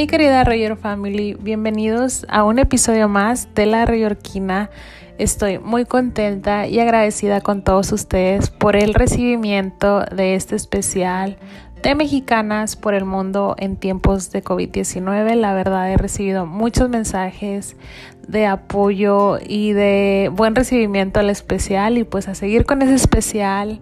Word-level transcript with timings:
Mi 0.00 0.06
querida 0.06 0.44
Rayor 0.44 0.78
Family, 0.78 1.36
bienvenidos 1.38 2.24
a 2.30 2.42
un 2.44 2.58
episodio 2.58 3.06
más 3.06 3.54
de 3.54 3.66
La 3.66 3.84
Rayorquina. 3.84 4.70
Estoy 5.18 5.58
muy 5.58 5.84
contenta 5.84 6.66
y 6.66 6.80
agradecida 6.80 7.42
con 7.42 7.62
todos 7.62 7.92
ustedes 7.92 8.48
por 8.48 8.76
el 8.76 8.94
recibimiento 8.94 10.00
de 10.06 10.36
este 10.36 10.56
especial 10.56 11.36
de 11.82 11.94
mexicanas 11.94 12.76
por 12.76 12.94
el 12.94 13.04
mundo 13.04 13.54
en 13.58 13.76
tiempos 13.76 14.30
de 14.30 14.44
COVID-19. 14.44 15.34
La 15.34 15.54
verdad 15.54 15.90
he 15.90 15.96
recibido 15.96 16.46
muchos 16.46 16.88
mensajes 16.88 17.76
de 18.28 18.46
apoyo 18.46 19.38
y 19.44 19.72
de 19.72 20.30
buen 20.32 20.54
recibimiento 20.54 21.20
al 21.20 21.30
especial 21.30 21.98
y 21.98 22.04
pues 22.04 22.28
a 22.28 22.34
seguir 22.34 22.64
con 22.64 22.82
ese 22.82 22.94
especial 22.94 23.80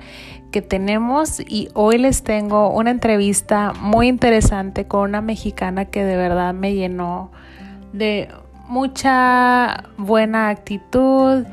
que 0.50 0.62
tenemos 0.62 1.40
y 1.40 1.68
hoy 1.74 1.98
les 1.98 2.22
tengo 2.22 2.70
una 2.70 2.90
entrevista 2.90 3.72
muy 3.80 4.08
interesante 4.08 4.86
con 4.86 5.10
una 5.10 5.20
mexicana 5.20 5.84
que 5.86 6.04
de 6.04 6.16
verdad 6.16 6.54
me 6.54 6.74
llenó 6.74 7.30
de 7.92 8.28
mucha 8.68 9.84
buena 9.96 10.48
actitud 10.50 11.44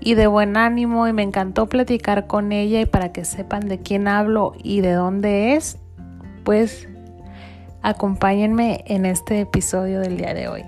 y 0.00 0.14
de 0.14 0.26
buen 0.26 0.56
ánimo 0.56 1.06
y 1.06 1.12
me 1.12 1.22
encantó 1.22 1.68
platicar 1.68 2.26
con 2.26 2.52
ella 2.52 2.80
y 2.80 2.86
para 2.86 3.12
que 3.12 3.24
sepan 3.24 3.68
de 3.68 3.78
quién 3.80 4.08
hablo 4.08 4.54
y 4.62 4.80
de 4.80 4.92
dónde 4.92 5.54
es, 5.54 5.78
pues 6.44 6.88
acompáñenme 7.82 8.84
en 8.86 9.06
este 9.06 9.40
episodio 9.40 10.00
del 10.00 10.16
día 10.16 10.34
de 10.34 10.48
hoy. 10.48 10.64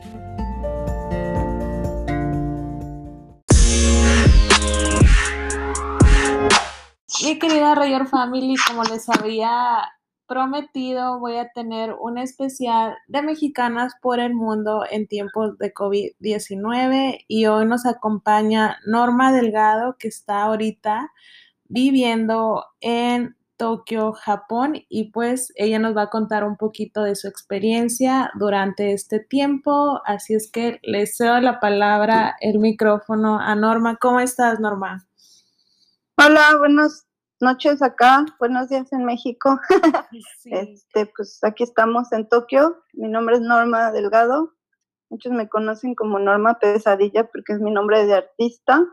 Mi 7.24 7.38
querida 7.38 7.74
Rayor 7.74 8.08
Family, 8.08 8.56
como 8.66 8.82
les 8.84 9.08
había 9.08 9.92
prometido, 10.26 11.20
voy 11.20 11.36
a 11.36 11.50
tener 11.52 11.94
un 12.00 12.18
especial 12.18 12.96
de 13.06 13.22
mexicanas 13.22 13.94
por 14.00 14.18
el 14.18 14.34
mundo 14.34 14.84
en 14.90 15.06
tiempos 15.06 15.58
de 15.58 15.72
COVID-19 15.72 17.24
y 17.28 17.46
hoy 17.46 17.66
nos 17.66 17.86
acompaña 17.86 18.78
Norma 18.86 19.30
Delgado, 19.30 19.96
que 19.98 20.08
está 20.08 20.42
ahorita 20.42 21.12
viviendo 21.68 22.64
en 22.80 23.36
Tokio, 23.62 24.12
Japón, 24.12 24.74
y 24.88 25.12
pues 25.12 25.52
ella 25.54 25.78
nos 25.78 25.96
va 25.96 26.02
a 26.02 26.10
contar 26.10 26.42
un 26.42 26.56
poquito 26.56 27.04
de 27.04 27.14
su 27.14 27.28
experiencia 27.28 28.32
durante 28.34 28.92
este 28.92 29.20
tiempo. 29.20 30.02
Así 30.04 30.34
es 30.34 30.50
que 30.50 30.80
le 30.82 31.06
cedo 31.06 31.38
la 31.38 31.60
palabra, 31.60 32.34
el 32.40 32.58
micrófono 32.58 33.38
a 33.38 33.54
Norma. 33.54 33.98
¿Cómo 34.00 34.18
estás, 34.18 34.58
Norma? 34.58 35.06
Hola, 36.18 36.56
buenos 36.58 37.04
noches 37.38 37.82
acá, 37.82 38.26
buenos 38.40 38.68
días 38.68 38.92
en 38.92 39.04
México. 39.04 39.60
Este, 40.44 41.06
pues 41.16 41.38
aquí 41.44 41.62
estamos 41.62 42.10
en 42.10 42.28
Tokio. 42.28 42.82
Mi 42.94 43.06
nombre 43.06 43.36
es 43.36 43.42
Norma 43.42 43.92
Delgado. 43.92 44.54
Muchos 45.08 45.30
me 45.30 45.48
conocen 45.48 45.94
como 45.94 46.18
Norma 46.18 46.58
Pesadilla 46.58 47.30
porque 47.30 47.52
es 47.52 47.60
mi 47.60 47.70
nombre 47.70 48.06
de 48.06 48.14
artista 48.14 48.84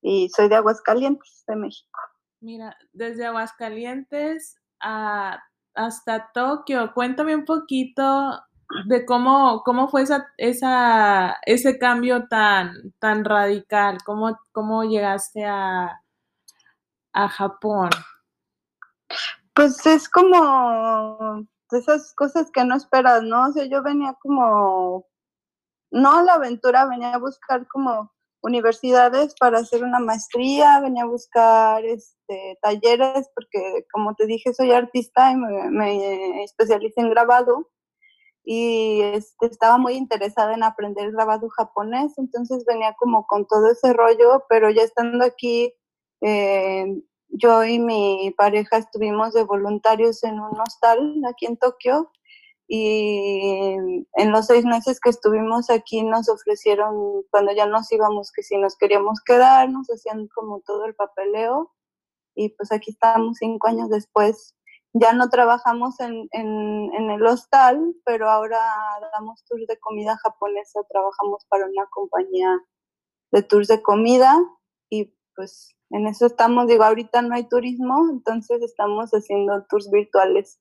y 0.00 0.30
soy 0.30 0.48
de 0.48 0.54
Aguascalientes, 0.54 1.44
de 1.46 1.56
México. 1.56 2.00
Mira, 2.40 2.76
desde 2.92 3.26
Aguascalientes 3.26 4.58
a, 4.80 5.42
hasta 5.74 6.30
Tokio, 6.32 6.92
cuéntame 6.94 7.36
un 7.36 7.44
poquito 7.44 8.40
de 8.86 9.04
cómo, 9.04 9.62
cómo 9.62 9.88
fue 9.88 10.02
esa, 10.02 10.26
esa, 10.38 11.36
ese 11.44 11.78
cambio 11.78 12.28
tan, 12.28 12.94
tan 12.98 13.24
radical, 13.24 13.98
cómo, 14.04 14.38
cómo 14.52 14.84
llegaste 14.84 15.44
a, 15.44 16.00
a 17.12 17.28
Japón? 17.28 17.90
Pues 19.54 19.84
es 19.84 20.08
como 20.08 21.46
esas 21.72 22.14
cosas 22.14 22.50
que 22.50 22.64
no 22.64 22.74
esperas, 22.76 23.22
¿no? 23.22 23.48
O 23.48 23.52
sea, 23.52 23.66
yo 23.66 23.82
venía 23.82 24.14
como, 24.20 25.06
no 25.90 26.18
a 26.18 26.22
la 26.22 26.34
aventura, 26.34 26.86
venía 26.86 27.14
a 27.14 27.18
buscar 27.18 27.66
como 27.68 28.12
universidades 28.42 29.34
para 29.38 29.58
hacer 29.58 29.84
una 29.84 29.98
maestría, 29.98 30.80
venía 30.80 31.04
a 31.04 31.08
buscar 31.08 31.84
este, 31.84 32.58
talleres, 32.62 33.30
porque 33.34 33.86
como 33.92 34.14
te 34.14 34.26
dije, 34.26 34.54
soy 34.54 34.72
artista 34.72 35.30
y 35.32 35.36
me, 35.36 35.70
me 35.70 36.44
especialicé 36.44 37.00
en 37.00 37.10
grabado. 37.10 37.68
Y 38.42 39.02
este, 39.02 39.46
estaba 39.46 39.76
muy 39.78 39.94
interesada 39.94 40.54
en 40.54 40.62
aprender 40.62 41.12
grabado 41.12 41.48
japonés, 41.50 42.16
entonces 42.16 42.64
venía 42.66 42.94
como 42.98 43.26
con 43.26 43.46
todo 43.46 43.70
ese 43.70 43.92
rollo, 43.92 44.44
pero 44.48 44.70
ya 44.70 44.82
estando 44.82 45.24
aquí 45.24 45.74
eh, 46.22 47.02
yo 47.28 47.64
y 47.64 47.78
mi 47.78 48.34
pareja 48.36 48.78
estuvimos 48.78 49.34
de 49.34 49.44
voluntarios 49.44 50.24
en 50.24 50.40
un 50.40 50.58
hostal 50.60 51.22
aquí 51.28 51.46
en 51.46 51.56
Tokio 51.56 52.10
y 52.72 53.74
en 54.12 54.30
los 54.30 54.46
seis 54.46 54.64
meses 54.64 55.00
que 55.00 55.10
estuvimos 55.10 55.70
aquí 55.70 56.04
nos 56.04 56.28
ofrecieron, 56.28 57.24
cuando 57.28 57.52
ya 57.52 57.66
nos 57.66 57.90
íbamos, 57.90 58.30
que 58.30 58.44
si 58.44 58.56
nos 58.58 58.76
queríamos 58.76 59.20
quedar, 59.26 59.68
nos 59.68 59.88
hacían 59.88 60.28
como 60.28 60.60
todo 60.60 60.84
el 60.84 60.94
papeleo 60.94 61.72
y 62.36 62.50
pues 62.50 62.70
aquí 62.70 62.92
estamos 62.92 63.38
cinco 63.38 63.66
años 63.66 63.90
después. 63.90 64.54
Ya 64.92 65.12
no 65.12 65.30
trabajamos 65.30 65.98
en, 65.98 66.28
en, 66.30 66.94
en 66.94 67.10
el 67.10 67.26
hostal, 67.26 67.92
pero 68.04 68.30
ahora 68.30 68.60
damos 69.14 69.44
tours 69.48 69.66
de 69.66 69.76
comida 69.80 70.16
japonesa, 70.18 70.78
trabajamos 70.88 71.44
para 71.48 71.66
una 71.66 71.86
compañía 71.90 72.56
de 73.32 73.42
tours 73.42 73.66
de 73.66 73.82
comida 73.82 74.38
y 74.88 75.12
pues 75.34 75.74
en 75.90 76.06
eso 76.06 76.26
estamos, 76.26 76.68
digo, 76.68 76.84
ahorita 76.84 77.20
no 77.22 77.34
hay 77.34 77.48
turismo, 77.48 78.08
entonces 78.12 78.62
estamos 78.62 79.10
haciendo 79.10 79.64
tours 79.68 79.90
virtuales 79.90 80.60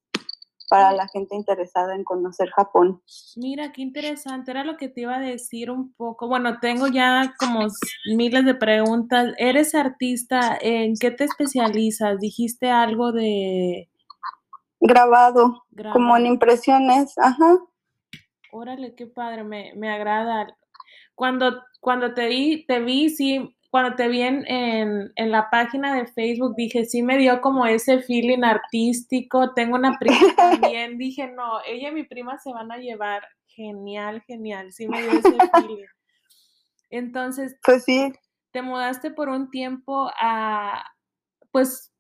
para 0.69 0.93
la 0.93 1.07
gente 1.07 1.35
interesada 1.35 1.95
en 1.95 2.03
conocer 2.03 2.49
Japón. 2.51 3.01
Mira, 3.35 3.71
qué 3.71 3.81
interesante, 3.81 4.51
era 4.51 4.63
lo 4.63 4.77
que 4.77 4.87
te 4.87 5.01
iba 5.01 5.17
a 5.17 5.19
decir 5.19 5.71
un 5.71 5.93
poco. 5.93 6.27
Bueno, 6.27 6.59
tengo 6.59 6.87
ya 6.87 7.33
como 7.39 7.67
miles 8.15 8.45
de 8.45 8.55
preguntas. 8.55 9.33
¿Eres 9.37 9.73
artista? 9.75 10.57
¿En 10.61 10.93
qué 10.95 11.11
te 11.11 11.25
especializas? 11.25 12.19
Dijiste 12.19 12.69
algo 12.69 13.11
de... 13.11 13.89
Grabado, 14.79 15.65
como 15.91 16.15
en 16.15 16.25
impresiones, 16.25 17.17
ajá. 17.17 17.57
Órale, 18.51 18.95
qué 18.95 19.07
padre, 19.07 19.43
me, 19.43 19.73
me 19.75 19.89
agrada. 19.89 20.55
Cuando, 21.15 21.63
cuando 21.81 22.13
te, 22.13 22.27
vi, 22.27 22.65
te 22.65 22.79
vi, 22.79 23.09
sí, 23.09 23.57
cuando 23.69 23.95
te 23.95 24.07
vi 24.07 24.21
en, 24.21 24.43
en, 24.47 25.31
la 25.31 25.49
página 25.51 25.95
de 25.95 26.07
Facebook, 26.07 26.55
dije, 26.55 26.85
sí 26.85 27.03
me 27.03 27.17
dio 27.17 27.39
como 27.39 27.67
ese 27.67 28.01
feeling 28.01 28.43
artístico. 28.43 29.53
Tengo 29.53 29.75
una 29.75 29.97
prima 29.99 30.17
también, 30.35 30.97
dije, 30.97 31.27
no, 31.27 31.59
ella 31.67 31.89
y 31.89 31.93
mi 31.93 32.03
prima 32.03 32.39
se 32.39 32.51
van 32.51 32.71
a 32.71 32.77
llevar. 32.77 33.23
Genial, 33.47 34.21
genial, 34.25 34.71
sí 34.71 34.87
me 34.87 35.01
dio 35.01 35.11
ese 35.11 35.37
feeling. 35.53 35.85
Entonces, 36.89 37.57
pues 37.63 37.83
sí. 37.83 38.11
Te 38.51 38.63
mudaste 38.63 39.11
por 39.11 39.29
un 39.29 39.51
tiempo 39.51 40.09
a, 40.19 40.83
pues, 41.51 41.93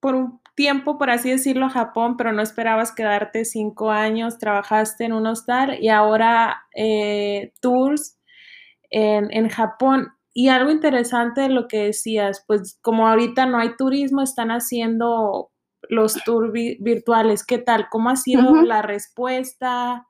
por 0.00 0.16
un 0.16 0.40
tiempo, 0.56 0.98
por 0.98 1.10
así 1.10 1.30
decirlo, 1.30 1.66
a 1.66 1.70
Japón, 1.70 2.16
pero 2.16 2.32
no 2.32 2.42
esperabas 2.42 2.92
quedarte 2.92 3.44
cinco 3.44 3.92
años, 3.92 4.38
trabajaste 4.38 5.04
en 5.04 5.12
un 5.12 5.26
hostal 5.28 5.78
y 5.80 5.88
ahora 5.88 6.64
eh, 6.74 7.52
tours 7.60 8.18
en, 8.90 9.32
en 9.32 9.48
Japón. 9.48 10.15
Y 10.38 10.50
algo 10.50 10.70
interesante 10.70 11.40
de 11.40 11.48
lo 11.48 11.66
que 11.66 11.84
decías, 11.84 12.44
pues 12.46 12.78
como 12.82 13.08
ahorita 13.08 13.46
no 13.46 13.58
hay 13.58 13.74
turismo, 13.74 14.20
están 14.20 14.50
haciendo 14.50 15.50
los 15.88 16.22
tours 16.26 16.52
virtuales. 16.52 17.42
¿Qué 17.42 17.56
tal? 17.56 17.86
¿Cómo 17.90 18.10
ha 18.10 18.16
sido 18.16 18.60
la 18.60 18.82
respuesta 18.82 20.06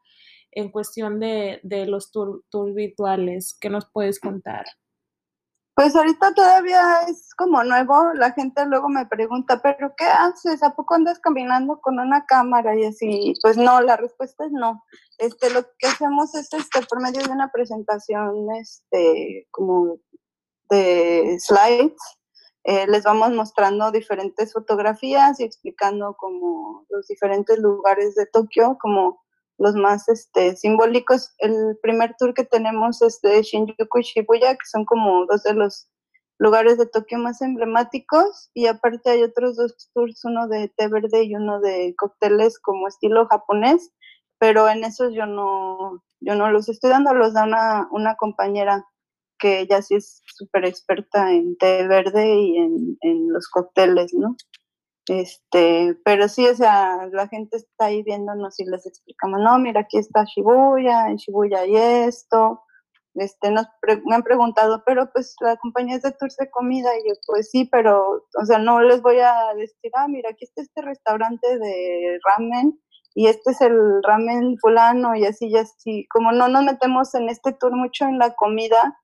en 0.50 0.72
cuestión 0.72 1.20
de, 1.20 1.60
los 1.86 2.10
tours 2.10 2.74
virtuales? 2.74 3.56
¿Qué 3.60 3.70
nos 3.70 3.88
puedes 3.88 4.18
contar? 4.18 4.66
Pues 5.76 5.94
ahorita 5.94 6.32
todavía 6.32 7.02
es 7.06 7.34
como 7.34 7.62
nuevo, 7.62 8.14
la 8.14 8.32
gente 8.32 8.64
luego 8.64 8.88
me 8.88 9.04
pregunta, 9.04 9.60
pero 9.62 9.92
¿qué 9.94 10.06
haces? 10.06 10.62
¿A 10.62 10.74
poco 10.74 10.94
andas 10.94 11.18
caminando 11.18 11.82
con 11.82 11.98
una 11.98 12.24
cámara? 12.24 12.74
Y 12.74 12.86
así, 12.86 13.34
pues 13.42 13.58
no, 13.58 13.82
la 13.82 13.98
respuesta 13.98 14.46
es 14.46 14.52
no. 14.52 14.82
Este, 15.18 15.50
lo 15.50 15.64
que 15.78 15.88
hacemos 15.88 16.34
es 16.34 16.50
este, 16.54 16.80
por 16.88 17.02
medio 17.02 17.22
de 17.22 17.30
una 17.30 17.52
presentación, 17.52 18.46
este, 18.58 19.48
como 19.50 19.98
de 20.70 21.36
slides, 21.40 21.92
eh, 22.64 22.86
les 22.86 23.04
vamos 23.04 23.32
mostrando 23.32 23.90
diferentes 23.90 24.54
fotografías 24.54 25.38
y 25.40 25.44
explicando 25.44 26.16
como 26.18 26.86
los 26.88 27.06
diferentes 27.06 27.58
lugares 27.58 28.14
de 28.14 28.24
Tokio, 28.24 28.78
como 28.80 29.25
los 29.58 29.74
más 29.74 30.08
este, 30.08 30.56
simbólicos. 30.56 31.34
El 31.38 31.78
primer 31.82 32.14
tour 32.18 32.34
que 32.34 32.44
tenemos 32.44 33.02
es 33.02 33.20
de 33.22 33.42
Shinjuku 33.42 33.98
y 33.98 34.02
Shibuya, 34.02 34.54
que 34.54 34.66
son 34.70 34.84
como 34.84 35.26
dos 35.26 35.42
de 35.42 35.54
los 35.54 35.88
lugares 36.38 36.78
de 36.78 36.86
Tokio 36.86 37.18
más 37.18 37.40
emblemáticos 37.40 38.50
y 38.54 38.66
aparte 38.66 39.10
hay 39.10 39.22
otros 39.22 39.56
dos 39.56 39.90
tours, 39.94 40.24
uno 40.24 40.48
de 40.48 40.68
té 40.68 40.88
verde 40.88 41.24
y 41.24 41.34
uno 41.34 41.60
de 41.60 41.94
cócteles 41.96 42.58
como 42.58 42.88
estilo 42.88 43.26
japonés, 43.26 43.90
pero 44.38 44.68
en 44.68 44.84
esos 44.84 45.14
yo 45.14 45.26
no, 45.26 46.02
yo 46.20 46.34
no 46.34 46.50
los 46.50 46.68
estoy 46.68 46.90
dando, 46.90 47.14
los 47.14 47.32
da 47.32 47.44
una, 47.44 47.88
una 47.90 48.16
compañera 48.16 48.84
que 49.38 49.60
ella 49.60 49.82
sí 49.82 49.94
es 49.94 50.22
súper 50.26 50.64
experta 50.64 51.32
en 51.32 51.56
té 51.56 51.86
verde 51.86 52.34
y 52.34 52.56
en, 52.58 53.32
los 53.32 53.48
cócteles, 53.48 54.14
¿no? 54.14 54.36
Este, 55.08 55.96
pero 56.04 56.28
sí, 56.28 56.46
o 56.48 56.54
sea, 56.54 57.06
la 57.12 57.28
gente 57.28 57.58
está 57.58 57.86
ahí 57.86 58.02
viéndonos 58.02 58.58
y 58.58 58.64
les 58.64 58.86
explicamos, 58.86 59.40
no, 59.40 59.56
mira, 59.58 59.82
aquí 59.82 59.98
está 59.98 60.24
Shibuya, 60.24 61.08
en 61.08 61.16
Shibuya 61.16 61.60
hay 61.60 61.76
esto, 61.76 62.62
este, 63.14 63.52
nos 63.52 63.66
me 64.04 64.14
han 64.16 64.22
preguntado, 64.24 64.82
pero 64.84 65.10
pues 65.12 65.36
la 65.40 65.56
compañía 65.56 65.96
es 65.96 66.02
de 66.02 66.10
tours 66.12 66.36
de 66.36 66.50
comida, 66.50 66.90
y 66.98 67.08
yo, 67.08 67.14
pues 67.26 67.50
sí, 67.50 67.68
pero, 67.70 68.24
o 68.40 68.44
sea, 68.44 68.58
no 68.58 68.80
les 68.80 69.00
voy 69.00 69.18
a 69.20 69.54
decir, 69.54 69.92
ah, 69.94 70.08
mira, 70.08 70.30
aquí 70.30 70.44
está 70.44 70.62
este 70.62 70.82
restaurante 70.82 71.56
de 71.58 72.18
ramen, 72.24 72.78
y 73.14 73.28
este 73.28 73.52
es 73.52 73.60
el 73.60 74.02
ramen 74.02 74.58
fulano, 74.58 75.14
y 75.14 75.24
así, 75.24 75.46
y 75.48 75.56
así, 75.56 76.06
como 76.10 76.32
no 76.32 76.48
nos 76.48 76.64
metemos 76.64 77.14
en 77.14 77.28
este 77.28 77.52
tour 77.52 77.76
mucho 77.76 78.06
en 78.06 78.18
la 78.18 78.34
comida, 78.34 78.98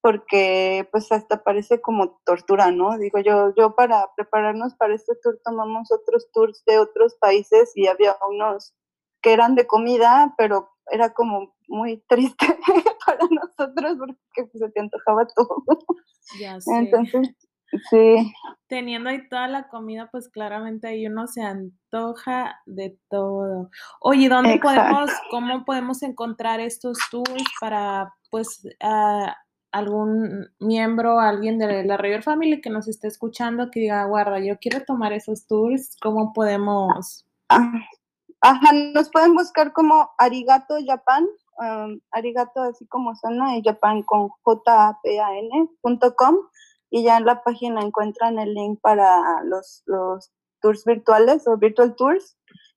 porque 0.00 0.88
pues 0.92 1.10
hasta 1.10 1.42
parece 1.42 1.80
como 1.80 2.20
tortura, 2.24 2.70
¿no? 2.70 2.96
Digo 2.98 3.18
yo, 3.18 3.52
yo 3.56 3.74
para 3.74 4.06
prepararnos 4.16 4.74
para 4.76 4.94
este 4.94 5.14
tour 5.22 5.40
tomamos 5.44 5.90
otros 5.90 6.30
tours 6.32 6.62
de 6.66 6.78
otros 6.78 7.16
países 7.20 7.72
y 7.74 7.86
había 7.86 8.16
unos 8.28 8.74
que 9.22 9.32
eran 9.32 9.54
de 9.54 9.66
comida, 9.66 10.34
pero 10.38 10.70
era 10.90 11.12
como 11.12 11.54
muy 11.68 12.02
triste 12.08 12.58
para 13.04 13.26
nosotros 13.30 13.98
porque 13.98 14.50
pues, 14.50 14.52
se 14.52 14.70
te 14.70 14.80
antojaba 14.80 15.26
todo. 15.26 15.64
Ya 16.40 16.60
sé. 16.60 16.76
Entonces, 16.76 17.34
sí. 17.90 18.32
Teniendo 18.68 19.10
ahí 19.10 19.28
toda 19.28 19.48
la 19.48 19.68
comida, 19.68 20.08
pues 20.12 20.28
claramente 20.28 20.88
ahí 20.88 21.06
uno 21.06 21.26
se 21.26 21.42
antoja 21.42 22.60
de 22.66 22.98
todo. 23.10 23.70
Oye, 24.00 24.28
¿dónde 24.28 24.58
podemos, 24.58 25.10
cómo 25.30 25.64
podemos 25.64 26.02
encontrar 26.02 26.60
estos 26.60 26.98
tours 27.10 27.44
para, 27.60 28.14
pues, 28.30 28.62
algún 29.72 30.48
miembro, 30.58 31.20
alguien 31.20 31.58
de 31.58 31.84
la 31.84 31.96
River 31.96 32.22
Family 32.22 32.60
que 32.60 32.70
nos 32.70 32.88
esté 32.88 33.08
escuchando 33.08 33.70
que 33.70 33.80
diga, 33.80 34.04
guarda, 34.04 34.38
yo 34.40 34.58
quiero 34.58 34.84
tomar 34.84 35.12
esos 35.12 35.46
tours, 35.46 35.96
¿cómo 36.00 36.32
podemos? 36.32 37.26
Ah, 37.48 37.72
ajá, 38.40 38.72
nos 38.94 39.10
pueden 39.10 39.34
buscar 39.34 39.72
como 39.72 40.10
Arigato 40.18 40.76
Japan 40.86 41.26
um, 41.58 42.00
arigato 42.12 42.62
así 42.62 42.86
como 42.86 43.14
suena, 43.14 43.56
y 43.56 43.62
Japan 43.62 44.02
con 44.02 44.30
japan.com 44.44 46.36
y 46.90 47.04
ya 47.04 47.18
en 47.18 47.26
la 47.26 47.42
página 47.42 47.82
encuentran 47.82 48.38
el 48.38 48.54
link 48.54 48.80
para 48.80 49.42
los, 49.44 49.82
los 49.86 50.30
tours 50.60 50.84
virtuales 50.84 51.46
o 51.46 51.58
virtual 51.58 51.94
tours. 51.96 52.36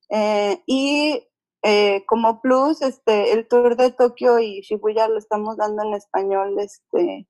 Eh, 0.10 0.62
y 0.66 1.24
eh, 1.64 2.04
como 2.08 2.42
plus, 2.42 2.82
este, 2.82 3.34
el 3.34 3.48
tour 3.48 3.76
de 3.76 3.92
Tokio 3.92 4.40
y 4.40 4.62
Shibuya 4.62 5.08
lo 5.08 5.18
estamos 5.18 5.58
dando 5.58 5.84
en 5.84 5.94
español, 5.94 6.56
este, 6.60 7.28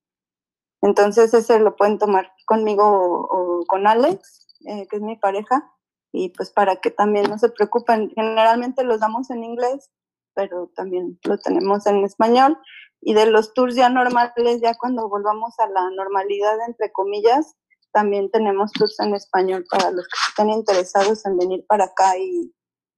entonces 0.81 1.33
ese 1.33 1.59
lo 1.59 1.75
pueden 1.75 1.97
tomar 1.99 2.31
conmigo 2.45 2.83
o, 2.85 3.65
con 3.67 3.87
Alex, 3.87 4.47
eh, 4.67 4.87
que 4.89 4.97
es 4.97 5.01
mi 5.01 5.17
pareja, 5.17 5.69
y 6.11 6.29
pues 6.29 6.51
para 6.51 6.77
que 6.77 6.91
también 6.91 7.29
no 7.29 7.37
se 7.37 7.49
preocupen, 7.49 8.11
generalmente 8.15 8.83
los 8.83 8.99
damos 8.99 9.29
en 9.29 9.43
inglés, 9.43 9.89
pero 10.33 10.71
también 10.75 11.19
lo 11.23 11.37
tenemos 11.37 11.85
en 11.85 12.03
español. 12.03 12.57
Y 13.01 13.13
de 13.13 13.25
los 13.25 13.53
tours 13.53 13.75
ya 13.75 13.89
normales, 13.89 14.61
ya 14.61 14.75
cuando 14.75 15.09
volvamos 15.09 15.57
a 15.59 15.67
la 15.67 15.89
normalidad, 15.91 16.55
entre 16.67 16.91
comillas, 16.91 17.55
también 17.91 18.29
tenemos 18.29 18.71
tours 18.71 18.99
en 18.99 19.15
español 19.15 19.65
para 19.69 19.91
los 19.91 20.05
que 20.07 20.17
estén 20.29 20.49
interesados 20.49 21.25
en 21.25 21.37
venir 21.37 21.65
para 21.67 21.85
acá 21.85 22.17
y 22.17 22.53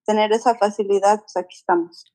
tener 0.06 0.32
esa 0.32 0.56
facilidad, 0.56 1.20
pues 1.20 1.38
aquí 1.38 1.56
estamos. 1.56 2.14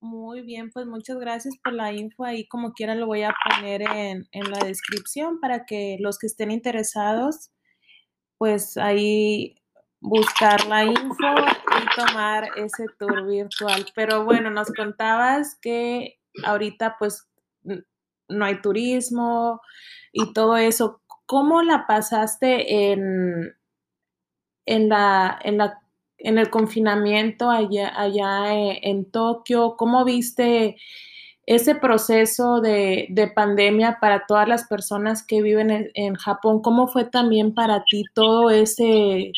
Muy 0.00 0.40
bien, 0.42 0.70
pues 0.70 0.86
muchas 0.86 1.18
gracias 1.18 1.54
por 1.62 1.74
la 1.74 1.92
info. 1.92 2.24
Ahí 2.24 2.48
como 2.48 2.72
quiera 2.72 2.94
lo 2.94 3.06
voy 3.06 3.22
a 3.22 3.34
poner 3.48 3.82
en, 3.82 4.28
en 4.32 4.50
la 4.50 4.64
descripción 4.64 5.40
para 5.40 5.66
que 5.66 5.98
los 6.00 6.18
que 6.18 6.26
estén 6.26 6.50
interesados, 6.50 7.50
pues 8.38 8.78
ahí 8.78 9.60
buscar 10.00 10.66
la 10.66 10.84
info 10.84 11.34
y 11.36 12.00
tomar 12.00 12.48
ese 12.56 12.86
tour 12.98 13.26
virtual. 13.26 13.86
Pero 13.94 14.24
bueno, 14.24 14.50
nos 14.50 14.72
contabas 14.72 15.58
que 15.60 16.18
ahorita 16.44 16.96
pues 16.98 17.28
no 18.28 18.44
hay 18.44 18.60
turismo 18.60 19.60
y 20.12 20.32
todo 20.32 20.56
eso. 20.56 21.02
¿Cómo 21.26 21.62
la 21.62 21.86
pasaste 21.86 22.92
en, 22.92 23.54
en, 24.66 24.88
la, 24.88 25.38
en, 25.42 25.58
la, 25.58 25.79
en 26.20 26.38
el 26.38 26.50
confinamiento 26.50 27.50
allá, 27.50 27.92
allá 27.98 28.54
en, 28.54 28.78
en 28.82 29.10
Tokio? 29.10 29.76
¿Cómo 29.76 30.04
viste 30.04 30.76
ese 31.50 31.74
proceso 31.74 32.60
de, 32.60 33.32
pandemia 33.34 33.98
para 34.00 34.24
todas 34.24 34.46
las 34.46 34.68
personas 34.68 35.26
que 35.26 35.42
viven 35.42 35.90
en, 35.94 36.14
Japón, 36.14 36.62
¿cómo 36.62 36.86
fue 36.86 37.06
también 37.06 37.54
para 37.54 37.82
ti 37.90 38.04
todo 38.14 38.50
ese, 38.50 39.32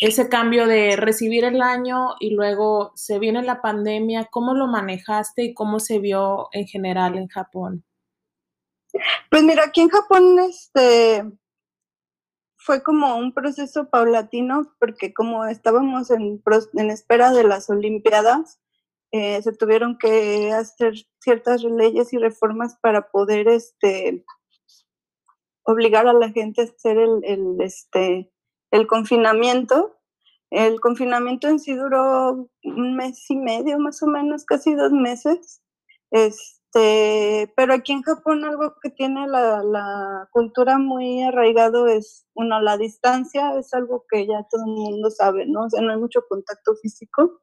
ese 0.00 0.28
cambio 0.28 0.66
de 0.66 0.96
recibir 0.96 1.44
el 1.44 1.62
año 1.62 2.16
y 2.18 2.30
luego 2.30 2.90
se 2.96 3.20
viene 3.20 3.44
la 3.44 3.62
pandemia? 3.62 4.28
¿Cómo 4.28 4.54
lo 4.54 4.66
manejaste 4.66 5.44
y 5.44 5.54
cómo 5.54 5.78
se 5.78 6.00
vio 6.00 6.48
en 6.50 6.66
general 6.66 7.16
en 7.16 7.28
Japón? 7.28 7.84
Pues 9.30 9.44
mira, 9.44 9.62
aquí 9.66 9.82
en 9.82 9.88
Japón 9.88 10.38
este, 10.40 11.22
fue 12.64 12.82
como 12.82 13.16
un 13.16 13.32
proceso 13.32 13.88
paulatino 13.90 14.72
porque 14.78 15.12
como 15.12 15.44
estábamos 15.46 16.10
en, 16.10 16.42
en 16.74 16.90
espera 16.90 17.32
de 17.32 17.44
las 17.44 17.68
Olimpiadas, 17.68 18.60
eh, 19.10 19.42
se 19.42 19.52
tuvieron 19.52 19.98
que 19.98 20.52
hacer 20.52 20.94
ciertas 21.20 21.62
leyes 21.64 22.12
y 22.12 22.18
reformas 22.18 22.76
para 22.80 23.10
poder 23.10 23.48
este, 23.48 24.24
obligar 25.64 26.06
a 26.06 26.12
la 26.12 26.30
gente 26.30 26.62
a 26.62 26.64
hacer 26.64 26.98
el, 26.98 27.20
el, 27.24 27.60
este, 27.60 28.32
el 28.70 28.86
confinamiento. 28.86 29.98
El 30.50 30.80
confinamiento 30.80 31.48
en 31.48 31.58
sí 31.58 31.74
duró 31.74 32.48
un 32.62 32.96
mes 32.96 33.28
y 33.30 33.36
medio, 33.36 33.78
más 33.78 34.02
o 34.02 34.06
menos, 34.06 34.44
casi 34.44 34.74
dos 34.74 34.92
meses. 34.92 35.62
Este, 36.74 37.52
pero 37.54 37.74
aquí 37.74 37.92
en 37.92 38.02
Japón 38.02 38.44
algo 38.44 38.74
que 38.82 38.90
tiene 38.90 39.26
la, 39.28 40.28
cultura 40.32 40.78
muy 40.78 41.22
arraigado 41.22 41.86
es, 41.86 42.26
uno, 42.34 42.60
la 42.60 42.78
distancia, 42.78 43.58
es 43.58 43.74
algo 43.74 44.06
que 44.08 44.26
ya 44.26 44.46
todo 44.50 44.62
el 44.64 44.72
mundo 44.72 45.10
sabe, 45.10 45.46
¿no? 45.46 45.64
O 45.64 45.70
sea, 45.70 45.82
no 45.82 45.92
hay 45.92 45.98
mucho 45.98 46.22
contacto 46.28 46.74
físico. 46.76 47.42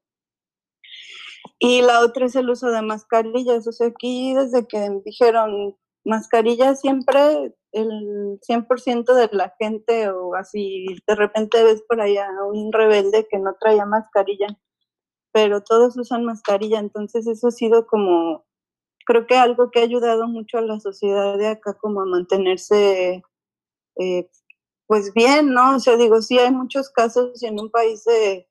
Y 1.60 1.82
la 1.82 2.02
otra 2.02 2.26
es 2.26 2.36
el 2.36 2.50
uso 2.50 2.72
de 2.72 2.82
mascarillas. 2.82 3.68
O 3.68 3.72
sea, 3.72 3.88
aquí 3.88 4.34
desde 4.34 4.68
que 4.68 4.90
dijeron 5.06 5.76
mascarillas 6.06 6.80
siempre 6.82 7.54
el 7.72 8.40
100% 8.42 9.14
de 9.14 9.30
la 9.34 9.54
gente 9.60 10.10
o 10.10 10.36
así 10.36 10.86
de 11.08 11.16
repente 11.16 11.64
ves 11.64 11.84
por 11.88 12.02
allá 12.02 12.28
un 12.52 12.72
rebelde 12.74 13.28
que 13.30 13.38
no 13.38 13.56
traía 13.60 13.86
mascarilla, 13.86 14.48
pero 15.32 15.62
todos 15.62 15.98
usan 15.98 16.26
mascarilla, 16.26 16.80
entonces 16.80 17.28
eso 17.28 17.50
ha 17.50 17.52
sido 17.52 17.86
como, 17.86 18.46
creo 19.10 19.26
que 19.26 19.36
algo 19.36 19.72
que 19.72 19.80
ha 19.80 19.84
ayudado 19.84 20.28
mucho 20.28 20.60
a 20.60 20.62
la 20.62 20.80
sociedad 20.80 21.36
de 21.36 21.48
acá 21.48 21.74
como 21.74 22.02
a 22.02 22.06
mantenerse 22.06 23.24
eh, 23.98 24.30
pues 24.86 25.14
bien, 25.16 25.52
¿no? 25.52 25.78
O 25.78 25.80
sea, 25.80 25.98
digo, 25.98 26.22
sí 26.22 26.38
hay 26.38 26.52
muchos 26.52 26.92
casos 26.92 27.42
y 27.42 27.48
en 27.48 27.60
un 27.60 27.72
país 27.72 28.04
de 28.04 28.48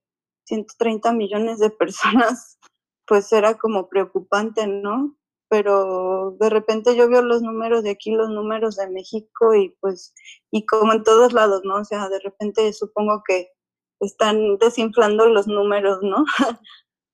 130 0.49 1.12
millones 1.12 1.61
de 1.61 1.71
personas 1.71 2.59
pues 3.07 3.33
era 3.33 3.57
como 3.57 3.88
preocupante, 3.88 4.67
¿no? 4.67 5.17
Pero 5.49 6.37
de 6.41 6.50
repente 6.50 6.97
yo 6.97 7.09
veo 7.09 7.23
los 7.23 7.41
números 7.41 7.85
de 7.85 7.91
aquí, 7.91 8.11
los 8.11 8.29
números 8.29 8.75
de 8.75 8.91
México 8.91 9.55
y 9.55 9.77
pues, 9.81 10.12
y 10.50 10.67
como 10.67 10.93
en 10.93 11.05
todos 11.05 11.33
lados, 11.33 11.61
¿no? 11.62 11.77
O 11.77 11.85
sea, 11.85 12.09
de 12.09 12.19
repente 12.19 12.73
supongo 12.73 13.23
que 13.25 13.53
están 14.00 14.59
desinflando 14.59 15.29
los 15.29 15.47
números, 15.47 16.00
¿no? 16.03 16.25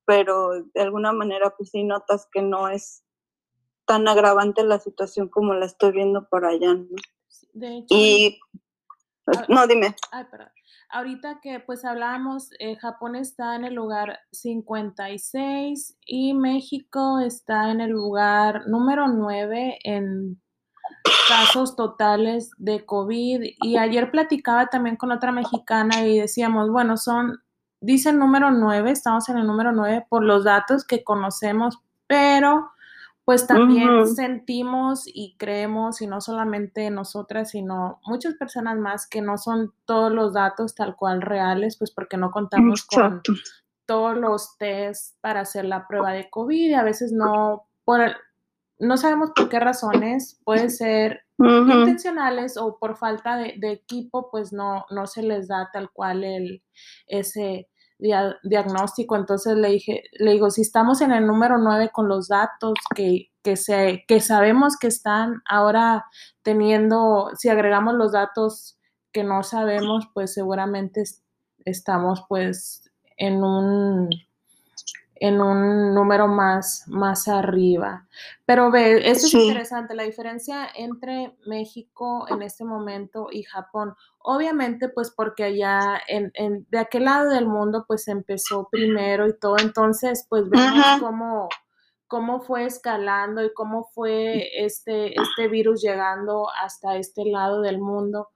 Pero 0.07 0.65
de 0.73 0.81
alguna 0.81 1.13
manera 1.13 1.55
pues 1.55 1.69
sí 1.73 1.85
notas 1.85 2.27
que 2.33 2.41
no 2.41 2.71
es 2.71 3.05
tan 3.87 4.09
agravante 4.09 4.63
la 4.65 4.79
situación 4.79 5.29
como 5.29 5.55
la 5.55 5.67
estoy 5.67 5.93
viendo 5.93 6.29
por 6.29 6.45
allá, 6.45 6.75
¿no? 6.75 6.87
De 7.53 7.79
hecho, 7.79 7.87
y, 7.91 8.41
no, 9.49 9.67
dime. 9.67 9.95
Ay, 10.11 10.25
perdón 10.31 10.49
ahorita 10.95 11.41
que 11.43 11.59
pues 11.59 11.85
hablábamos, 11.85 12.51
eh, 12.61 12.77
Japón 12.77 13.17
está 13.17 13.57
en 13.57 13.65
el 13.65 13.75
lugar 13.75 14.21
56 14.31 15.99
y 16.07 16.35
México 16.35 17.19
está 17.19 17.71
en 17.71 17.81
el 17.81 17.91
lugar 17.91 18.69
número 18.69 19.09
9 19.09 19.79
en 19.83 20.41
casos 21.29 21.75
totales 21.75 22.53
de 22.59 22.87
COVID. 22.87 23.43
Y 23.63 23.77
ayer 23.77 24.13
platicaba 24.13 24.67
también 24.67 24.97
con 24.97 25.11
otra 25.11 25.33
mexicana 25.33 26.07
y 26.07 26.21
decíamos, 26.21 26.71
bueno, 26.71 26.97
son, 26.97 27.43
dicen 27.81 28.21
número 28.21 28.53
9, 28.53 28.93
estamos 28.93 29.29
en 29.29 29.39
el 29.39 29.47
número 29.49 29.73
9 29.73 30.07
por 30.09 30.23
los 30.23 30.45
datos 30.45 30.85
que 30.85 31.03
conocemos, 31.03 31.81
pero 32.07 32.71
pues 33.25 33.47
también 33.47 34.07
sentimos 34.07 35.05
y 35.07 35.37
creemos, 35.39 36.03
y 36.03 36.07
no 36.07 36.21
solamente 36.21 36.91
nosotras, 36.91 37.51
sino 37.51 38.01
muchas 38.05 38.35
personas 38.35 38.79
más 38.79 39.07
que 39.09 39.23
no 39.23 39.39
son 39.39 39.73
todos 39.87 40.13
los 40.13 40.35
datos 40.35 40.75
tal 40.75 40.95
cual 40.95 41.23
reales, 41.23 41.79
pues 41.79 41.91
porque 41.91 42.19
no 42.19 42.31
contamos 42.31 42.85
con 42.85 43.23
todos 43.87 44.17
los 44.17 44.59
tests 44.59 45.17
para 45.21 45.41
hacer 45.41 45.65
la 45.65 45.87
prueba 45.87 46.13
de 46.13 46.29
COVID 46.29 46.71
y 46.71 46.75
a 46.75 46.83
veces 46.83 47.13
no, 47.13 47.67
por, 47.85 48.01
no 48.79 48.97
sabemos 48.99 49.31
por 49.35 49.49
qué 49.49 49.59
razones, 49.59 50.41
puede 50.45 50.69
ser 50.69 51.23
intencionales 51.39 52.57
o 52.59 52.79
por 52.79 52.97
falta 52.97 53.37
de, 53.37 53.73
equipo, 53.73 54.31
pues 54.31 54.53
no, 54.53 54.85
no 54.91 55.07
se 55.07 55.23
les 55.23 55.49
da 55.49 55.71
tal 55.73 55.91
cual 55.91 56.25
el, 56.25 56.63
ese 57.07 57.69
diagnóstico. 57.99 59.17
Entonces 59.17 59.57
le 59.57 59.69
dije, 59.69 60.05
le 60.13 60.33
digo, 60.33 60.51
si 60.51 60.63
estamos 60.63 61.01
en 61.01 61.13
el 61.13 61.27
número 61.27 61.59
9 61.59 61.91
con 61.93 62.09
los 62.09 62.29
datos 62.29 62.75
que, 62.95 63.31
que, 63.43 63.57
se, 63.57 64.05
que 64.07 64.21
sabemos 64.21 64.77
que 64.77 64.89
están 64.89 65.43
ahora 65.49 66.05
teniendo, 66.43 67.31
si 67.37 67.49
agregamos 67.49 67.95
los 67.95 68.13
datos 68.13 68.79
que 69.13 69.25
no 69.25 69.43
sabemos, 69.43 70.09
pues 70.13 70.35
seguramente 70.35 71.05
estamos 71.65 72.25
pues 72.29 72.91
en 73.17 73.43
un 73.45 74.11
en 75.25 75.41
un 75.41 75.95
número 75.95 76.29
más, 76.29 76.85
más 76.87 77.29
arriba. 77.29 78.07
Pero 78.45 78.71
ve, 78.71 79.11
eso 79.11 79.27
es 79.27 79.33
interesante, 79.33 79.95
la 79.95 80.03
diferencia 80.03 80.69
entre 80.75 81.35
México 81.47 82.27
en 82.29 82.43
este 82.43 82.63
momento 82.63 83.29
y 83.33 83.43
Japón. 83.45 83.95
Obviamente, 84.19 84.91
pues 84.91 85.11
porque 85.11 85.45
allá, 85.45 85.99
en, 86.09 86.31
en, 86.35 86.67
de 86.69 86.79
aquel 86.79 87.05
lado 87.05 87.31
del 87.31 87.47
mundo, 87.47 87.87
pues 87.89 88.07
empezó 88.09 88.69
primero 88.71 89.27
y 89.27 89.39
todo, 89.39 89.57
entonces, 89.59 90.27
pues 90.29 90.47
vemos 90.51 90.85
cómo, 91.01 91.49
cómo 92.07 92.43
fue 92.43 92.67
escalando 92.67 93.43
y 93.43 93.51
cómo 93.55 93.89
fue 93.95 94.51
este, 94.63 95.19
este 95.19 95.49
virus 95.49 95.81
llegando 95.81 96.49
hasta 96.63 96.99
este 96.99 97.25
lado 97.25 97.63
del 97.63 97.79
mundo. 97.79 98.29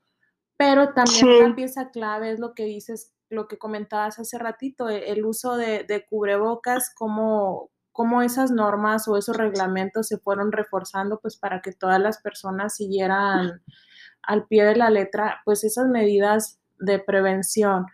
Pero 0.56 0.94
también 0.94 1.44
una 1.44 1.54
pieza 1.54 1.90
clave 1.90 2.32
es 2.32 2.40
lo 2.40 2.54
que 2.54 2.64
dices 2.64 3.12
lo 3.30 3.48
que 3.48 3.58
comentabas 3.58 4.18
hace 4.18 4.38
ratito, 4.38 4.88
e, 4.88 5.10
el 5.10 5.24
uso 5.24 5.56
de, 5.56 6.06
cubrebocas, 6.08 6.92
cómo, 6.94 7.70
cómo, 7.92 8.22
esas 8.22 8.50
normas 8.50 9.08
o 9.08 9.16
esos 9.16 9.36
reglamentos 9.36 10.08
se 10.08 10.18
fueron 10.18 10.52
reforzando 10.52 11.20
pues 11.20 11.36
para 11.36 11.60
que 11.60 11.72
todas 11.72 12.00
las 12.00 12.20
personas 12.20 12.76
siguieran 12.76 13.62
al 14.22 14.46
pie 14.46 14.64
de 14.64 14.76
la 14.76 14.90
letra 14.90 15.40
pues 15.44 15.64
esas 15.64 15.88
medidas 15.88 16.58
de 16.78 16.98
prevención. 16.98 17.86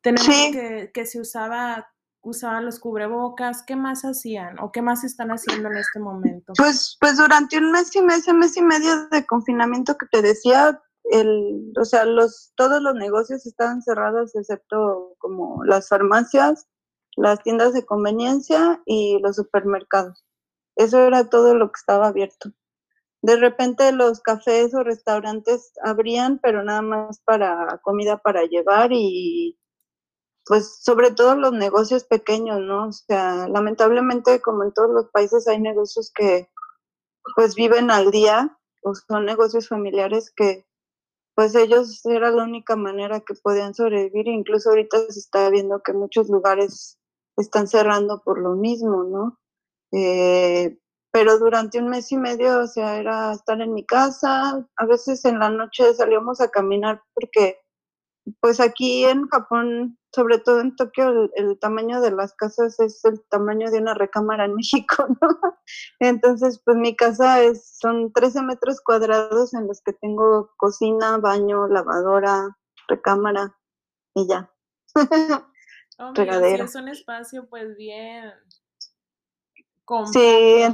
Tenemos 0.00 0.26
que, 0.26 0.90
que 0.92 1.06
se 1.06 1.20
usaba 1.20 1.88
usaban 2.22 2.64
los 2.64 2.78
cubrebocas, 2.78 3.64
¿qué 3.66 3.76
más 3.76 4.04
hacían 4.04 4.58
o 4.60 4.70
qué 4.70 4.80
más 4.80 5.04
están 5.04 5.30
haciendo 5.30 5.68
en 5.68 5.76
este 5.76 5.98
momento? 5.98 6.52
Pues, 6.56 6.96
pues 7.00 7.16
durante 7.16 7.58
un 7.58 7.72
mes 7.72 7.94
y 7.96 8.00
mes, 8.00 8.26
mes 8.32 8.56
y 8.56 8.62
medio 8.62 9.08
de 9.08 9.26
confinamiento 9.26 9.96
que 9.98 10.06
te 10.06 10.22
decía, 10.22 10.80
el, 11.04 11.72
o 11.78 11.84
sea, 11.84 12.04
los, 12.04 12.52
todos 12.56 12.80
los 12.82 12.94
negocios 12.94 13.46
estaban 13.46 13.82
cerrados 13.82 14.34
excepto 14.34 15.14
como 15.18 15.64
las 15.64 15.88
farmacias, 15.88 16.68
las 17.16 17.42
tiendas 17.42 17.72
de 17.72 17.84
conveniencia 17.84 18.82
y 18.86 19.18
los 19.20 19.36
supermercados. 19.36 20.24
Eso 20.76 21.00
era 21.00 21.28
todo 21.28 21.54
lo 21.54 21.70
que 21.70 21.78
estaba 21.78 22.08
abierto. 22.08 22.52
De 23.22 23.36
repente 23.36 23.92
los 23.92 24.20
cafés 24.20 24.74
o 24.74 24.82
restaurantes 24.82 25.72
abrían, 25.82 26.40
pero 26.42 26.64
nada 26.64 26.82
más 26.82 27.20
para 27.20 27.78
comida 27.82 28.18
para 28.18 28.44
llevar 28.44 28.90
y 28.92 29.58
pues 30.44 30.82
sobre 30.82 31.12
todo 31.12 31.36
los 31.36 31.52
negocios 31.52 32.04
pequeños, 32.04 32.60
¿no? 32.60 32.88
O 32.88 32.92
sea, 32.92 33.46
lamentablemente 33.48 34.40
como 34.40 34.64
en 34.64 34.72
todos 34.72 34.90
los 34.90 35.08
países 35.10 35.46
hay 35.46 35.60
negocios 35.60 36.10
que 36.12 36.48
pues 37.36 37.54
viven 37.54 37.90
al 37.92 38.10
día 38.10 38.58
o 38.82 38.94
son 38.94 39.24
negocios 39.24 39.68
familiares 39.68 40.32
que 40.34 40.66
pues 41.34 41.54
ellos 41.54 42.04
era 42.06 42.30
la 42.30 42.44
única 42.44 42.76
manera 42.76 43.20
que 43.20 43.34
podían 43.34 43.74
sobrevivir. 43.74 44.28
Incluso 44.28 44.70
ahorita 44.70 44.98
se 45.10 45.20
está 45.20 45.50
viendo 45.50 45.82
que 45.82 45.92
muchos 45.92 46.28
lugares 46.28 46.98
están 47.36 47.68
cerrando 47.68 48.22
por 48.24 48.38
lo 48.38 48.54
mismo, 48.54 49.04
¿no? 49.04 49.38
Eh, 49.92 50.78
pero 51.12 51.38
durante 51.38 51.78
un 51.78 51.88
mes 51.90 52.10
y 52.12 52.16
medio, 52.16 52.60
o 52.60 52.66
sea, 52.66 52.98
era 52.98 53.32
estar 53.32 53.60
en 53.60 53.74
mi 53.74 53.84
casa. 53.84 54.66
A 54.76 54.86
veces 54.86 55.24
en 55.24 55.38
la 55.38 55.50
noche 55.50 55.94
salíamos 55.94 56.40
a 56.40 56.50
caminar 56.50 57.02
porque, 57.14 57.58
pues 58.40 58.60
aquí 58.60 59.04
en 59.04 59.28
Japón 59.28 59.98
sobre 60.14 60.38
todo 60.38 60.60
en 60.60 60.76
Tokio, 60.76 61.30
el, 61.34 61.58
tamaño 61.58 62.02
de 62.02 62.10
las 62.10 62.34
casas 62.34 62.78
es 62.80 63.02
el 63.04 63.22
tamaño 63.28 63.70
de 63.70 63.78
una 63.78 63.94
recámara 63.94 64.44
en 64.44 64.54
México, 64.56 65.06
¿no? 65.20 65.58
Entonces, 66.00 66.60
pues 66.64 66.76
mi 66.76 66.94
casa 66.94 67.42
es, 67.42 67.78
son 67.78 68.12
13 68.12 68.42
metros 68.42 68.80
cuadrados 68.82 69.54
en 69.54 69.66
los 69.66 69.80
que 69.80 69.92
tengo 69.94 70.52
cocina, 70.56 71.16
baño, 71.18 71.66
lavadora, 71.66 72.58
recámara 72.88 73.56
y 74.14 74.28
ya. 74.28 74.52
Oh, 75.98 76.12
regadera. 76.14 76.64
es 76.64 76.74
un 76.74 76.88
espacio 76.88 77.48
pues 77.48 77.76
bien 77.76 78.30
Sí, 80.10 80.64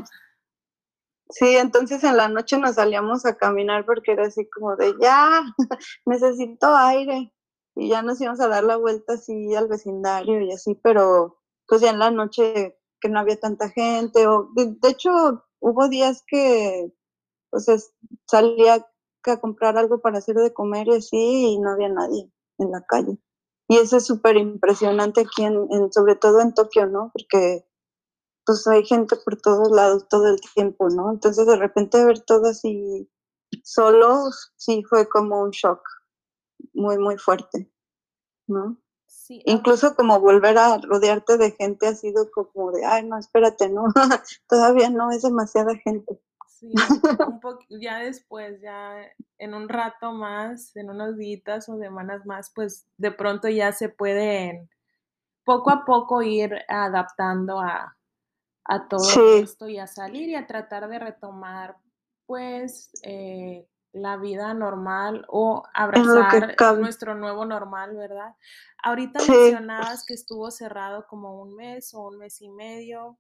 sí, 1.31 1.57
entonces 1.57 2.05
en 2.05 2.17
la 2.17 2.29
noche 2.29 2.59
nos 2.59 2.77
salíamos 2.77 3.25
a 3.27 3.37
caminar 3.37 3.85
porque 3.85 4.13
era 4.13 4.27
así 4.27 4.49
como 4.49 4.77
de 4.77 4.95
ya, 5.01 5.43
necesito 6.07 6.75
aire 6.77 7.33
y 7.79 7.89
ya 7.89 8.03
nos 8.03 8.21
íbamos 8.21 8.41
a 8.41 8.49
dar 8.49 8.65
la 8.65 8.77
vuelta 8.77 9.15
así 9.15 9.55
al 9.55 9.69
vecindario 9.69 10.41
y 10.41 10.53
así, 10.53 10.75
pero 10.75 11.39
pues 11.67 11.81
ya 11.81 11.91
en 11.91 12.01
la 12.01 12.11
noche 12.11 12.77
que 13.01 13.09
no 13.09 13.21
había 13.21 13.39
tanta 13.39 13.71
gente, 13.71 14.27
o 14.27 14.51
de, 14.57 14.77
hecho 14.89 15.45
hubo 15.61 15.89
días 15.89 16.25
que 16.27 16.93
pues 17.51 17.67
salía 18.27 18.87
a 19.25 19.41
comprar 19.41 19.77
algo 19.79 20.01
para 20.01 20.19
hacer 20.19 20.37
de 20.37 20.53
comer 20.53 20.89
y 20.89 20.97
así 20.97 21.53
y 21.53 21.59
no 21.59 21.71
había 21.71 21.89
nadie 21.89 22.33
en 22.59 22.71
la 22.71 22.83
calle. 22.83 23.19
Y 23.69 23.77
eso 23.77 23.99
es 23.99 24.07
súper 24.07 24.37
impresionante 24.39 25.21
aquí, 25.21 25.45
en, 25.45 25.93
sobre 25.93 26.17
todo 26.17 26.41
en 26.41 26.55
Tokio, 26.55 26.87
¿no? 26.87 27.11
Porque 27.13 27.67
pues 28.47 28.67
hay 28.67 28.85
gente 28.87 29.17
por 29.17 29.37
todos 29.37 29.71
lados 29.71 30.09
todo 30.09 30.27
el 30.29 30.41
tiempo, 30.55 30.89
¿no? 30.89 31.13
Entonces 31.13 31.47
de 31.47 31.57
repente 31.57 32.05
ver 32.05 32.21
todo 32.21 32.49
así 32.49 33.09
solo, 33.63 34.31
sí 34.57 34.83
fue 34.89 35.09
como 35.09 35.43
un 35.43 35.51
shock 35.51 35.83
muy, 36.73 36.99
muy 36.99 37.17
fuerte, 37.19 37.71
¿no? 38.47 38.79
Sí, 39.07 39.43
Incluso 39.47 39.95
como 39.95 40.21
volver 40.21 40.59
a 40.59 40.79
rodearte 40.79 41.39
de 41.39 41.53
gente 41.53 41.87
ha 41.87 41.95
sido 41.95 42.31
como 42.31 42.73
de, 42.73 42.85
ay, 42.85 43.05
no, 43.05 43.19
espérate, 43.19 43.69
no, 43.69 43.85
todavía 44.49 44.91
no 44.91 45.11
es 45.11 45.23
demasiada 45.23 45.75
gente. 45.77 46.21
Sí, 46.47 46.73
un 47.29 47.41
poco, 47.41 47.65
ya 47.71 48.01
después, 48.01 48.61
ya 48.61 48.97
en 49.39 49.55
un 49.55 49.69
rato 49.69 50.13
más, 50.13 50.75
en 50.77 50.91
unos 50.91 51.17
días 51.17 51.69
o 51.69 51.79
semanas 51.79 52.27
más, 52.27 52.51
pues 52.55 52.87
de 52.97 53.13
pronto 53.13 53.49
ya 53.49 53.73
se 53.73 53.89
pueden 53.89 54.69
poco 55.45 55.71
a 55.71 55.85
poco 55.85 56.21
ir 56.21 56.55
adaptando 56.69 57.61
a, 57.61 57.97
a 58.65 58.89
todo 58.89 59.39
esto 59.39 59.69
y 59.69 59.79
a 59.79 59.87
salir 59.87 60.29
y 60.29 60.35
a 60.35 60.47
tratar 60.47 60.89
de 60.89 60.99
retomar, 60.99 61.77
pues, 62.27 62.91
eh, 63.03 63.67
la 64.03 64.17
vida 64.17 64.55
normal 64.55 65.25
o 65.29 65.63
abrazar 65.75 66.55
nuestro 66.79 67.15
nuevo 67.15 67.45
normal, 67.45 67.97
¿verdad? 67.97 68.35
Ahorita 68.83 69.21
mencionabas 69.29 70.05
que 70.07 70.15
estuvo 70.15 70.51
cerrado 70.51 71.07
como 71.09 71.41
un 71.41 71.55
mes 71.55 71.93
o 71.95 72.07
un 72.09 72.19
mes 72.19 72.41
y 72.41 72.49
medio. 72.49 73.19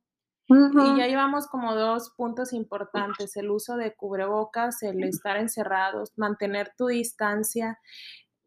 Y 0.50 0.98
ya 0.98 1.06
llevamos 1.06 1.46
como 1.46 1.74
dos 1.74 2.10
puntos 2.16 2.54
importantes, 2.54 3.36
el 3.36 3.50
uso 3.50 3.76
de 3.76 3.94
cubrebocas, 3.94 4.82
el 4.82 5.04
estar 5.04 5.36
encerrados, 5.36 6.12
mantener 6.16 6.72
tu 6.74 6.86
distancia. 6.86 7.78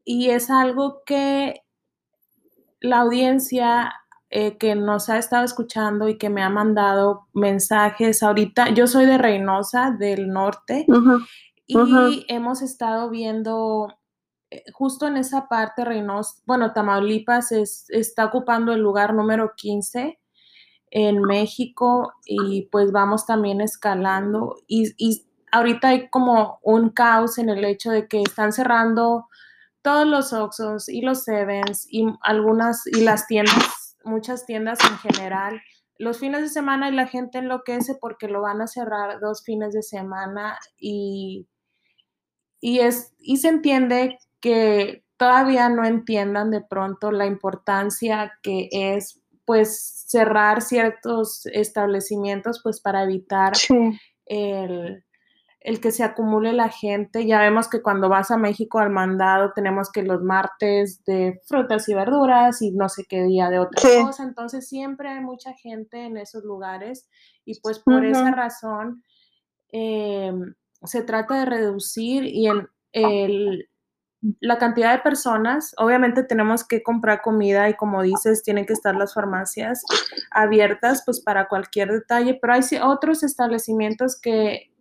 Y 0.04 0.32
es 0.32 0.50
algo 0.50 1.04
que 1.06 1.62
la 2.80 3.02
audiencia 3.02 3.94
eh, 4.34 4.58
que 4.58 4.76
nos 4.76 5.10
ha 5.10 5.18
estado 5.18 5.44
escuchando 5.44 6.08
y 6.08 6.18
que 6.18 6.30
me 6.30 6.42
ha 6.42 6.50
mandado 6.50 7.28
mensajes 7.34 8.24
ahorita, 8.24 8.70
yo 8.70 8.88
soy 8.88 9.06
de 9.06 9.18
Reynosa, 9.18 9.92
del 9.92 10.30
norte, 10.30 10.86
y 11.80 12.26
hemos 12.28 12.62
estado 12.62 13.10
viendo 13.10 13.88
eh, 14.52 14.64
justo 14.74 15.08
en 15.08 15.18
esa 15.18 15.48
parte, 15.48 15.86
Reynosa, 15.86 16.42
bueno, 16.46 16.74
Tamaulipas 16.74 17.52
está 17.54 18.26
ocupando 18.26 18.74
el 18.74 18.82
lugar 18.82 19.14
número 19.14 19.54
15 19.56 20.20
en 20.92 21.22
México 21.22 22.14
y 22.26 22.64
pues 22.72 22.92
vamos 22.92 23.26
también 23.26 23.62
escalando 23.62 24.58
y, 24.68 24.94
y 24.98 25.26
ahorita 25.54 25.90
hay 25.90 26.10
como 26.10 26.60
un 26.64 26.90
caos 26.90 27.38
en 27.38 27.50
el 27.50 27.64
hecho 27.64 27.92
de 27.92 28.10
que 28.10 28.22
están 28.22 28.52
cerrando 28.52 29.30
todos 29.82 30.06
los 30.06 30.34
Oxxos 30.34 30.90
y 30.90 31.02
los 31.02 31.24
Sevens 31.24 31.88
y 31.90 32.06
algunas 32.22 32.86
y 32.88 33.02
las 33.02 33.28
tiendas, 33.28 33.98
muchas 34.04 34.46
tiendas 34.46 34.80
en 34.82 34.98
general. 34.98 35.62
Los 35.98 36.20
fines 36.20 36.42
de 36.42 36.50
semana 36.50 36.90
y 36.90 36.94
la 36.94 37.08
gente 37.08 37.38
enloquece 37.38 37.96
porque 38.00 38.28
lo 38.28 38.42
van 38.42 38.62
a 38.62 38.68
cerrar 38.68 39.20
dos 39.20 39.44
fines 39.44 39.74
de 39.74 39.82
semana 39.82 40.58
y, 40.78 41.48
y, 42.62 42.80
es, 42.80 43.14
y 43.18 43.38
se 43.38 43.50
entiende 43.50 44.20
que 44.40 45.04
todavía 45.18 45.68
no 45.70 45.84
entiendan 45.84 46.52
de 46.52 46.62
pronto 46.62 47.12
la 47.12 47.26
importancia 47.26 48.34
que 48.42 48.70
es 48.72 49.22
pues 49.46 50.06
cerrar 50.08 50.62
ciertos 50.62 51.46
establecimientos 51.48 52.62
pues 52.64 52.80
para 52.80 53.04
evitar 53.04 53.54
el, 54.26 55.04
el 55.60 55.80
que 55.80 55.92
se 55.92 56.04
acumule 56.04 56.54
la 56.54 56.70
gente. 56.70 57.26
Ya 57.26 57.40
vemos 57.40 57.68
que 57.68 57.82
cuando 57.82 58.10
vas 58.10 58.32
a 58.32 58.38
México 58.38 58.80
al 58.80 58.90
mandado 58.90 59.52
tenemos 59.54 59.92
que 59.92 60.04
los 60.04 60.24
martes 60.24 61.04
de 61.06 61.40
frutas 61.46 61.88
y 61.90 61.94
verduras 61.94 62.62
y 62.62 62.72
no 62.72 62.90
sé 62.90 63.06
qué 63.08 63.24
día 63.24 63.50
de 63.50 63.60
otra 63.60 63.82
cosa. 64.04 64.24
Entonces 64.24 64.68
siempre 64.68 65.10
hay 65.10 65.20
mucha 65.20 65.54
gente 65.54 66.06
en 66.06 66.18
esos 66.18 66.44
lugares 66.44 67.10
y 67.46 67.60
pues 67.62 67.80
por 67.80 68.06
esa 68.06 68.32
razón 68.32 69.04
em, 69.70 70.54
se 70.84 71.04
trata 71.04 71.40
de 71.40 71.46
reducir 71.46 72.26
y 72.26 72.48
el, 72.94 73.70
la 74.40 74.58
cantidad 74.58 74.94
de 74.96 75.02
personas, 75.02 75.74
obviamente 75.78 76.24
tenemos 76.24 76.64
que 76.64 76.84
comprar 76.84 77.22
comida 77.22 77.70
y 77.70 77.76
como 77.76 78.04
dices, 78.04 78.44
tienen 78.44 78.66
que 78.66 78.74
estar 78.74 78.96
las 78.96 79.14
farmacias 79.14 79.84
abiertas 80.32 81.04
pues 81.06 81.22
para 81.22 81.48
cualquier 81.48 81.92
detalle, 81.92 82.38
pero 82.40 82.54
hay 82.54 82.62
otros 82.82 83.24
establecimientos 83.24 84.20
que 84.20 84.72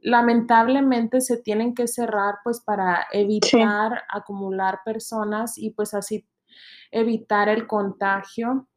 lamentablemente 0.00 1.20
se 1.20 1.38
tienen 1.38 1.74
que 1.74 1.88
cerrar 1.88 2.36
pues 2.44 2.60
para 2.60 3.06
evitar 3.12 4.02
acumular 4.08 4.80
personas 4.84 5.58
y 5.58 5.70
pues 5.70 5.92
así 5.94 6.24
evitar 6.90 7.48
el 7.48 7.66
contagio. 7.66 8.68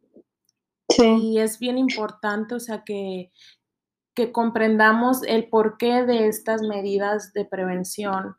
Y 0.98 1.38
es 1.40 1.60
bien 1.60 1.78
importante, 1.78 2.56
o 2.56 2.60
sea, 2.60 2.84
que, 2.84 3.32
que 4.20 4.34
comprendamos 4.34 5.24
el 5.24 5.48
porqué 5.48 6.04
de 6.04 6.28
estas 6.28 6.62
medidas 6.62 7.32
de 7.32 7.46
prevención. 7.46 8.36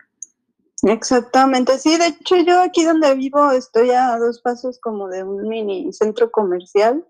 Exactamente, 0.83 1.79
sí, 1.79 1.97
de 1.97 2.09
hecho 2.09 2.37
yo 2.37 2.61
aquí 2.61 2.85
donde 2.85 3.15
vivo 3.15 3.51
estoy 3.53 3.89
a 3.93 4.19
dos 4.19 4.43
pasos 4.43 4.79
como 4.79 5.09
de 5.09 5.25
un 5.25 5.49
mini 5.49 5.91
centro 5.95 6.31
comercial 6.31 7.09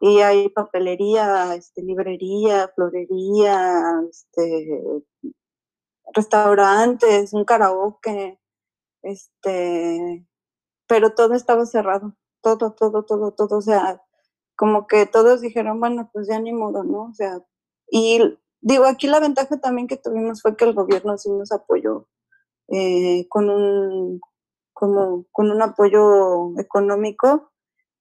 y 0.00 0.20
hay 0.20 0.48
papelería, 0.50 1.52
este, 1.56 1.82
librería, 1.82 2.70
florería, 2.76 3.82
este, 4.08 5.02
restaurantes, 6.14 7.32
un 7.32 7.44
karaoke, 7.44 8.38
este, 9.02 10.24
pero 10.86 11.12
todo 11.12 11.34
estaba 11.34 11.66
cerrado, 11.66 12.14
todo, 12.40 12.72
todo, 12.72 13.02
todo, 13.02 13.32
todo, 13.32 13.58
o 13.58 13.62
sea, 13.62 14.00
como 14.54 14.86
que 14.86 15.06
todos 15.06 15.40
dijeron, 15.40 15.80
bueno, 15.80 16.08
pues 16.12 16.28
ya 16.28 16.38
ni 16.38 16.52
modo, 16.52 16.84
¿no? 16.84 17.06
O 17.10 17.14
sea, 17.14 17.40
y 17.88 18.38
digo, 18.60 18.84
aquí 18.86 19.06
la 19.06 19.20
ventaja 19.20 19.58
también 19.58 19.86
que 19.86 19.96
tuvimos 19.96 20.42
fue 20.42 20.56
que 20.56 20.64
el 20.64 20.74
gobierno 20.74 21.16
sí 21.18 21.30
nos 21.30 21.52
apoyó 21.52 22.08
eh, 22.68 23.26
con 23.28 23.48
un 23.50 24.20
como 24.72 25.24
con 25.32 25.50
un 25.50 25.62
apoyo 25.62 26.58
económico 26.58 27.50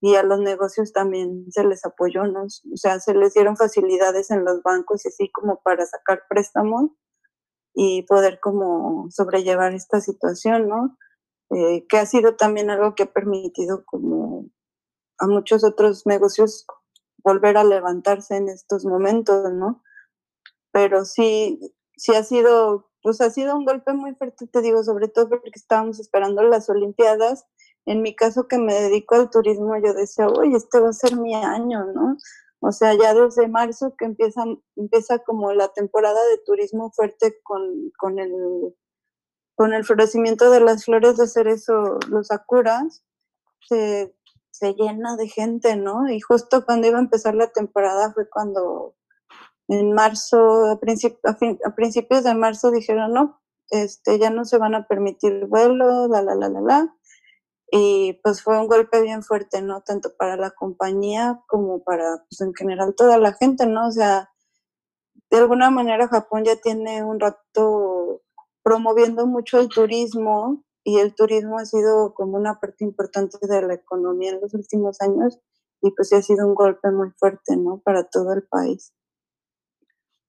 y 0.02 0.16
a 0.16 0.24
los 0.24 0.40
negocios 0.40 0.92
también 0.92 1.46
se 1.52 1.64
les 1.64 1.86
apoyó, 1.86 2.26
¿no? 2.26 2.44
O 2.44 2.78
sea, 2.78 3.00
se 3.00 3.14
les 3.14 3.34
dieron 3.34 3.58
facilidades 3.58 4.30
en 4.30 4.44
los 4.44 4.62
bancos 4.62 5.06
y 5.06 5.08
así 5.08 5.32
como 5.32 5.62
para 5.64 5.86
sacar 5.86 6.24
préstamos 6.30 6.92
y 7.74 8.04
poder 8.04 8.40
como 8.40 9.08
sobrellevar 9.12 9.74
esta 9.74 10.02
situación, 10.02 10.68
¿no? 10.68 10.98
Eh, 11.52 11.86
que 11.88 11.98
ha 11.98 12.06
sido 12.06 12.36
también 12.36 12.70
algo 12.70 12.96
que 12.96 13.04
ha 13.04 13.14
permitido 13.14 13.86
como 13.86 14.50
a 15.20 15.28
muchos 15.28 15.64
otros 15.64 16.06
negocios 16.06 16.66
volver 17.26 17.58
a 17.58 17.66
levantarse 17.66 18.38
en 18.38 18.48
estos 18.48 18.86
momentos, 18.86 19.52
¿no? 19.52 19.84
Pero 20.72 21.04
sí, 21.04 21.60
sí 21.98 22.14
ha 22.16 22.24
sido 22.24 22.90
pues 23.06 23.22
ha 23.22 23.30
sido 23.30 23.56
un 23.56 23.66
golpe 23.66 23.94
muy 23.94 24.16
fuerte, 24.16 24.48
te 24.48 24.62
digo, 24.64 24.84
sobre 24.84 25.08
todo 25.08 25.30
porque 25.30 25.52
estábamos 25.54 26.00
esperando 26.00 26.42
las 26.42 26.72
Olimpiadas. 26.72 27.46
En 27.86 28.02
mi 28.02 28.16
caso, 28.16 28.48
que 28.48 28.58
me 28.58 28.74
dedico 28.74 29.14
al 29.14 29.30
turismo, 29.30 29.78
yo 29.78 29.94
decía, 29.94 30.26
oye, 30.26 30.58
este 30.58 30.80
va 30.80 30.90
a 30.90 30.94
ser 30.94 31.16
mi 31.16 31.36
año, 31.36 31.86
¿no? 31.94 32.18
O 32.62 32.72
sea, 32.72 32.96
ya 32.96 33.14
desde 33.14 33.48
marzo 33.48 33.94
que 33.96 34.06
empieza, 34.06 34.44
empieza 34.76 35.20
como 35.20 35.54
la 35.54 35.68
temporada 35.68 36.20
de 36.32 36.40
turismo 36.48 36.92
fuerte 36.96 37.40
con, 37.44 37.92
con, 37.96 38.18
el, 38.18 38.34
con 39.54 39.76
el 39.76 39.86
florecimiento 39.86 40.50
de 40.50 40.62
las 40.62 40.86
flores 40.86 41.18
de 41.18 41.28
cerezo, 41.28 42.00
los 42.10 42.26
sakuras, 42.30 43.04
se, 43.68 44.16
se 44.58 44.74
llena 44.74 45.18
de 45.18 45.28
gente, 45.28 45.76
¿no? 45.76 46.10
Y 46.10 46.22
justo 46.22 46.64
cuando 46.66 46.88
iba 46.88 46.98
a 46.98 47.02
empezar 47.02 47.36
la 47.36 47.48
temporada 47.48 48.14
fue 48.14 48.30
cuando 48.30 48.96
en 49.68 49.92
marzo, 49.92 50.66
a, 50.66 50.72
a, 50.72 51.76
principios 51.76 52.24
de 52.24 52.36
marzo 52.36 52.72
dijeron, 52.72 53.12
no, 53.12 53.42
este, 53.70 54.18
ya 54.18 54.30
no 54.30 54.46
se 54.46 54.58
van 54.58 54.74
a 54.74 54.88
permitir 54.88 55.46
vuelos, 55.48 56.10
la, 56.10 56.22
la, 56.22 56.36
la, 56.36 56.48
la, 56.48 56.62
la. 56.62 56.96
Y 57.70 58.14
pues 58.24 58.44
fue 58.44 58.58
un 58.58 58.68
golpe 58.68 59.02
bien 59.02 59.24
fuerte, 59.24 59.62
¿no? 59.62 59.82
Tanto 59.82 60.16
para 60.18 60.38
la 60.38 60.52
compañía 60.52 61.44
como 61.48 61.84
para, 61.84 62.24
pues 62.30 62.40
en 62.40 62.54
general, 62.54 62.96
toda 62.96 63.18
la 63.18 63.34
gente, 63.34 63.66
¿no? 63.66 63.88
O 63.88 63.92
sea, 63.92 64.30
de 65.32 65.38
alguna 65.38 65.70
manera 65.70 66.08
Japón 66.08 66.46
ya 66.46 66.56
tiene 66.56 67.04
un 67.04 67.20
rato 67.20 68.22
promoviendo 68.64 69.28
mucho 69.28 69.60
el 69.60 69.68
turismo 69.68 70.64
y 70.86 71.00
el 71.00 71.16
turismo 71.16 71.58
ha 71.58 71.66
sido 71.66 72.14
como 72.14 72.38
una 72.38 72.60
parte 72.60 72.86
importante 72.86 73.40
de 73.42 73.62
la 73.64 73.74
economía 73.74 74.30
en 74.30 74.40
los 74.40 74.54
últimos 74.54 75.02
años 75.02 75.40
y 75.82 75.92
pues 75.92 76.10
sí 76.10 76.16
ha 76.16 76.22
sido 76.22 76.48
un 76.48 76.54
golpe 76.54 76.92
muy 76.92 77.10
fuerte, 77.18 77.58
¿no? 77.58 77.82
Para 77.84 78.04
todo 78.04 78.34
el 78.34 78.44
país. 78.44 78.94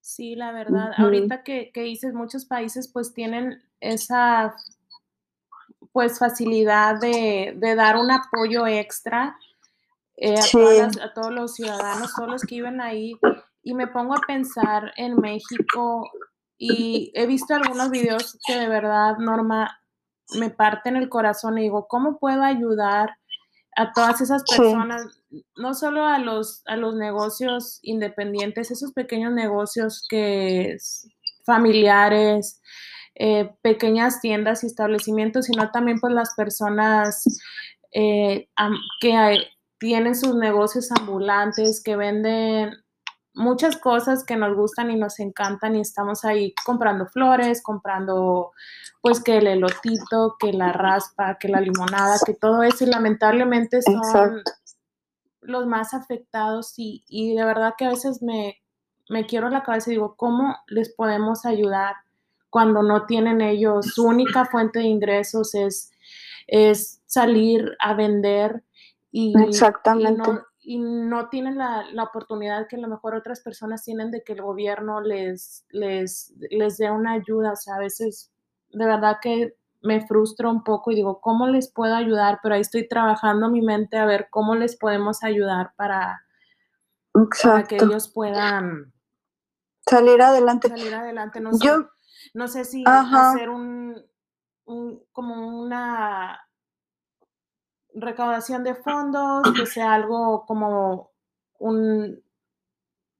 Sí, 0.00 0.34
la 0.34 0.52
verdad. 0.52 0.92
Ahorita 0.96 1.44
que, 1.44 1.70
dices, 1.74 2.14
muchos 2.14 2.46
países 2.46 2.90
pues 2.90 3.12
tienen 3.12 3.62
esa 3.80 4.56
pues 5.92 6.18
facilidad 6.18 7.00
de, 7.00 7.54
dar 7.76 7.96
un 7.96 8.10
apoyo 8.10 8.66
extra 8.66 9.36
eh, 10.16 10.36
a, 10.38 11.12
todos 11.12 11.32
los 11.32 11.54
ciudadanos, 11.54 12.14
todos 12.14 12.30
los 12.30 12.42
que 12.42 12.56
viven 12.56 12.80
ahí. 12.80 13.18
Y 13.62 13.74
me 13.74 13.88
pongo 13.88 14.14
a 14.14 14.20
pensar 14.26 14.94
en 14.96 15.16
México 15.16 16.10
y 16.56 17.12
he 17.14 17.26
visto 17.26 17.54
algunos 17.54 17.90
videos 17.90 18.38
que 18.46 18.56
de 18.56 18.68
verdad, 18.68 19.18
Norma, 19.18 19.78
me 20.38 20.50
parten 20.50 20.96
el 20.96 21.08
corazón 21.08 21.58
y 21.58 21.62
digo, 21.62 21.86
¿cómo 21.88 22.18
puedo 22.18 22.42
ayudar 22.42 23.10
a 23.76 23.92
todas 23.92 24.20
esas 24.20 24.42
personas? 24.44 25.04
no 25.56 25.74
solo 25.74 26.04
a 26.04 26.18
los, 26.18 26.62
a 26.66 26.76
los 26.76 26.94
negocios 26.94 27.78
independientes, 27.82 28.70
esos 28.70 28.92
pequeños 28.92 29.32
negocios 29.32 30.06
que 30.08 30.76
familiares, 31.44 32.60
eh, 33.14 33.50
pequeñas 33.62 34.20
tiendas 34.20 34.62
y 34.62 34.66
establecimientos, 34.66 35.46
sino 35.46 35.70
también 35.70 36.00
pues 36.00 36.12
las 36.12 36.34
personas 36.34 37.24
eh, 37.92 38.48
que 39.00 39.38
tienen 39.78 40.14
sus 40.14 40.34
negocios 40.34 40.90
ambulantes, 40.92 41.82
que 41.82 41.96
venden 41.96 42.72
muchas 43.36 43.76
cosas 43.76 44.24
que 44.24 44.34
nos 44.36 44.56
gustan 44.56 44.90
y 44.90 44.96
nos 44.96 45.20
encantan 45.20 45.76
y 45.76 45.80
estamos 45.80 46.24
ahí 46.24 46.54
comprando 46.64 47.06
flores, 47.06 47.62
comprando 47.62 48.52
pues 49.02 49.22
que 49.22 49.36
el 49.36 49.46
elotito, 49.46 50.36
que 50.38 50.52
la 50.52 50.72
raspa, 50.72 51.36
que 51.38 51.48
la 51.48 51.60
limonada, 51.60 52.16
que 52.24 52.34
todo 52.34 52.62
eso 52.62 52.84
y 52.84 52.88
lamentablemente 52.88 53.82
son 53.82 54.42
los 55.42 55.66
más 55.66 55.94
afectados 55.94 56.74
y, 56.78 57.04
y 57.08 57.36
de 57.36 57.44
verdad 57.44 57.74
que 57.76 57.84
a 57.84 57.90
veces 57.90 58.22
me, 58.22 58.56
me 59.08 59.26
quiero 59.26 59.50
la 59.50 59.62
cabeza 59.62 59.90
y 59.90 59.94
digo, 59.94 60.16
¿cómo 60.16 60.56
les 60.66 60.94
podemos 60.94 61.44
ayudar 61.44 61.94
cuando 62.48 62.82
no 62.82 63.04
tienen 63.04 63.42
ellos? 63.42 63.86
Su 63.94 64.04
única 64.04 64.46
fuente 64.46 64.80
de 64.80 64.86
ingresos 64.86 65.54
es, 65.54 65.90
es 66.46 67.02
salir 67.06 67.76
a 67.80 67.94
vender 67.94 68.64
y, 69.10 69.34
Exactamente. 69.40 70.30
y, 70.30 70.32
no, 70.32 70.42
tienen 71.30 71.58
la, 71.58 71.84
la, 71.92 72.02
oportunidad 72.04 72.66
que 72.66 72.76
a 72.76 72.80
lo 72.80 72.88
mejor 72.88 73.14
otras 73.14 73.40
personas 73.40 73.84
tienen 73.84 74.10
de 74.10 74.24
que 74.24 74.32
el 74.32 74.42
gobierno 74.42 75.00
les, 75.00 75.64
les, 75.70 76.34
les 76.50 76.76
dé 76.76 76.90
una 76.90 77.12
ayuda. 77.12 77.52
O 77.52 77.56
sea, 77.56 77.76
a 77.76 77.78
veces 77.78 78.32
de 78.70 78.84
verdad 78.84 79.18
que 79.22 79.56
me 79.82 80.04
frustro 80.06 80.50
un 80.50 80.64
poco 80.64 80.90
y 80.90 80.96
digo, 80.96 81.20
¿cómo 81.20 81.46
les 81.46 81.72
puedo 81.72 81.94
ayudar? 81.94 82.40
Pero 82.42 82.56
ahí 82.56 82.60
estoy 82.60 82.88
trabajando 82.88 83.48
mi 83.48 83.62
mente 83.62 83.96
a 83.96 84.06
ver 84.06 84.28
cómo 84.30 84.56
les 84.56 84.76
podemos 84.76 85.22
ayudar 85.22 85.72
para, 85.76 86.22
que 87.68 87.76
ellos 87.76 88.08
puedan 88.08 88.92
salir 89.88 90.20
adelante. 90.20 90.68
Salir 90.68 90.94
adelante. 90.94 91.40
No, 91.40 91.52
sé, 91.52 91.68
no 92.34 92.48
sé 92.48 92.64
si 92.64 92.82
hacer 92.86 93.50
un, 93.50 94.02
un, 94.64 95.02
como 95.12 95.60
una 95.60 96.45
recaudación 97.96 98.62
de 98.62 98.74
fondos, 98.74 99.42
que 99.56 99.66
sea 99.66 99.94
algo 99.94 100.44
como 100.46 101.10
un, 101.58 102.22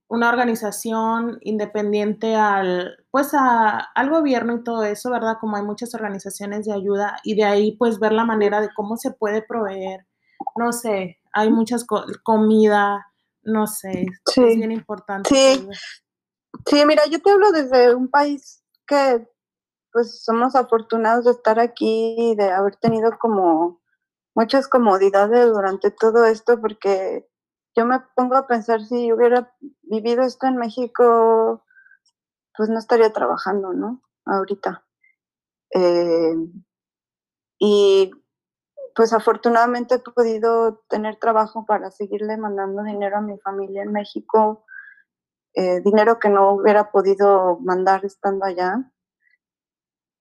una 0.09 0.29
organización 0.29 1.39
independiente 1.41 2.37
al, 2.37 3.05
pues 3.11 3.35
a, 3.35 3.79
al 3.79 4.11
gobierno 4.11 4.55
y 4.55 4.63
todo 4.63 4.85
eso, 4.85 5.11
¿verdad? 5.11 5.39
Como 5.41 5.57
hay 5.57 5.63
muchas 5.63 5.95
organizaciones 5.95 6.67
de 6.67 6.73
ayuda 6.73 7.17
y 7.25 7.35
de 7.35 7.45
ahí 7.45 7.77
pues 7.77 7.99
ver 7.99 8.13
la 8.13 8.25
manera 8.25 8.61
de 8.61 8.71
cómo 8.75 8.97
se 8.97 9.11
puede 9.11 9.43
proveer, 9.43 10.07
no 10.57 10.73
sé, 10.73 11.19
hay 11.33 11.51
muchas 11.51 11.85
comida, 12.23 13.07
no 13.43 13.67
sé, 13.67 14.07
es 14.37 14.57
bien 14.57 14.73
importante. 14.73 15.29
Sí. 15.29 15.69
sí, 16.67 16.87
mira, 16.87 17.03
yo 17.11 17.21
te 17.21 17.31
hablo 17.31 17.51
desde 17.51 17.95
un 17.95 18.09
país 18.09 18.63
que 18.87 19.27
pues 19.93 20.23
somos 20.23 20.55
afortunados 20.55 21.25
de 21.25 21.31
estar 21.31 21.59
aquí, 21.59 22.35
de 22.37 22.51
haber 22.51 22.77
tenido 22.77 23.19
como 23.19 23.81
muchas 24.37 24.69
comodidades 24.69 25.49
durante 25.49 25.91
todo 25.91 26.27
esto, 26.27 26.61
porque 26.61 27.27
yo 27.75 27.87
me 27.87 28.01
pongo 28.15 28.37
a 28.37 28.47
pensar 28.47 28.83
si 28.83 29.11
hubiera 29.13 29.55
vivido 29.83 30.23
esto 30.23 30.47
en 30.47 30.57
México, 30.57 31.65
pues 32.57 32.69
no 32.69 32.79
estaría 32.79 33.13
trabajando, 33.13 33.73
¿no? 33.73 34.03
Ahorita. 34.27 34.85
Eh, 35.75 36.35
y 37.59 38.11
pues 38.95 39.13
afortunadamente 39.13 39.97
he 39.97 39.99
podido 39.99 40.85
tener 40.89 41.17
trabajo 41.17 41.67
para 41.67 41.91
seguirle 41.91 42.37
mandando 42.37 42.83
dinero 42.83 43.19
a 43.19 43.23
mi 43.23 43.39
familia 43.39 43.83
en 43.83 43.93
México. 43.93 44.65
eh, 45.55 45.81
dinero 45.81 46.19
que 46.19 46.29
no 46.29 46.53
hubiera 46.53 46.91
podido 46.93 47.59
mandar 47.61 48.05
estando 48.05 48.45
allá. 48.45 48.93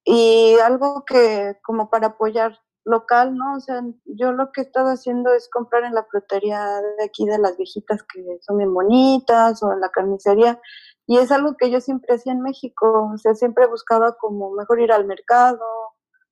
Y 0.06 0.58
algo 0.64 1.04
que 1.06 1.60
como 1.64 1.90
para 1.90 2.08
apoyar 2.08 2.65
local, 2.86 3.36
¿no? 3.36 3.56
O 3.56 3.60
sea, 3.60 3.82
yo 4.06 4.32
lo 4.32 4.52
que 4.52 4.62
he 4.62 4.64
estado 4.64 4.90
haciendo 4.90 5.34
es 5.34 5.50
comprar 5.50 5.84
en 5.84 5.96
la 5.96 6.06
frutería 6.06 6.82
de 6.98 7.04
aquí 7.04 7.26
de 7.26 7.40
las 7.40 7.58
viejitas 7.58 8.04
que 8.04 8.24
son 8.42 8.60
bien 8.60 8.74
bonitas 8.74 9.62
o 9.64 9.74
en 9.74 9.82
la 9.82 9.90
carnicería. 9.90 10.62
Y 11.08 11.18
es 11.18 11.32
algo 11.32 11.56
que 11.58 11.72
yo 11.72 11.82
siempre 11.82 12.16
hacía 12.16 12.34
en 12.34 12.42
México, 12.42 13.12
o 13.14 13.18
sea, 13.18 13.36
siempre 13.36 13.68
buscaba 13.68 14.16
como 14.18 14.52
mejor 14.52 14.80
ir 14.82 14.92
al 14.92 15.06
mercado 15.06 15.66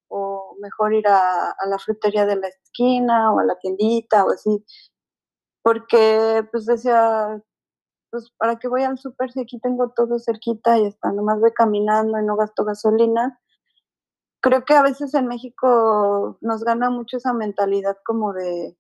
o 0.08 0.56
mejor 0.62 0.94
ir 0.94 1.08
a, 1.08 1.56
la 1.68 1.80
frutería 1.80 2.26
de 2.26 2.36
la 2.38 2.48
esquina 2.48 3.34
o 3.34 3.40
a 3.40 3.46
la 3.46 3.58
tiendita 3.60 4.26
o 4.26 4.32
así. 4.32 4.64
Porque 5.64 6.48
pues 6.52 6.66
decía, 6.66 7.42
pues 8.12 8.32
para 8.38 8.58
qué 8.60 8.68
voy 8.68 8.84
al 8.84 8.98
súper 9.00 9.32
si 9.32 9.42
aquí 9.42 9.60
tengo 9.60 9.92
todo 9.96 10.20
cerquita 10.20 10.78
y 10.78 10.88
hasta 10.88 11.12
nomás 11.12 11.40
voy 11.40 11.52
caminando 11.54 12.20
y 12.20 12.24
no 12.26 12.36
gasto 12.36 12.66
gasolina 12.66 13.40
creo 14.44 14.66
que 14.66 14.74
a 14.74 14.84
veces 14.84 15.14
en 15.14 15.28
México 15.28 16.38
nos 16.42 16.64
gana 16.66 16.90
mucho 16.90 17.18
esa 17.18 17.34
mentalidad 17.34 17.98
como 18.06 18.34
de, 18.34 18.76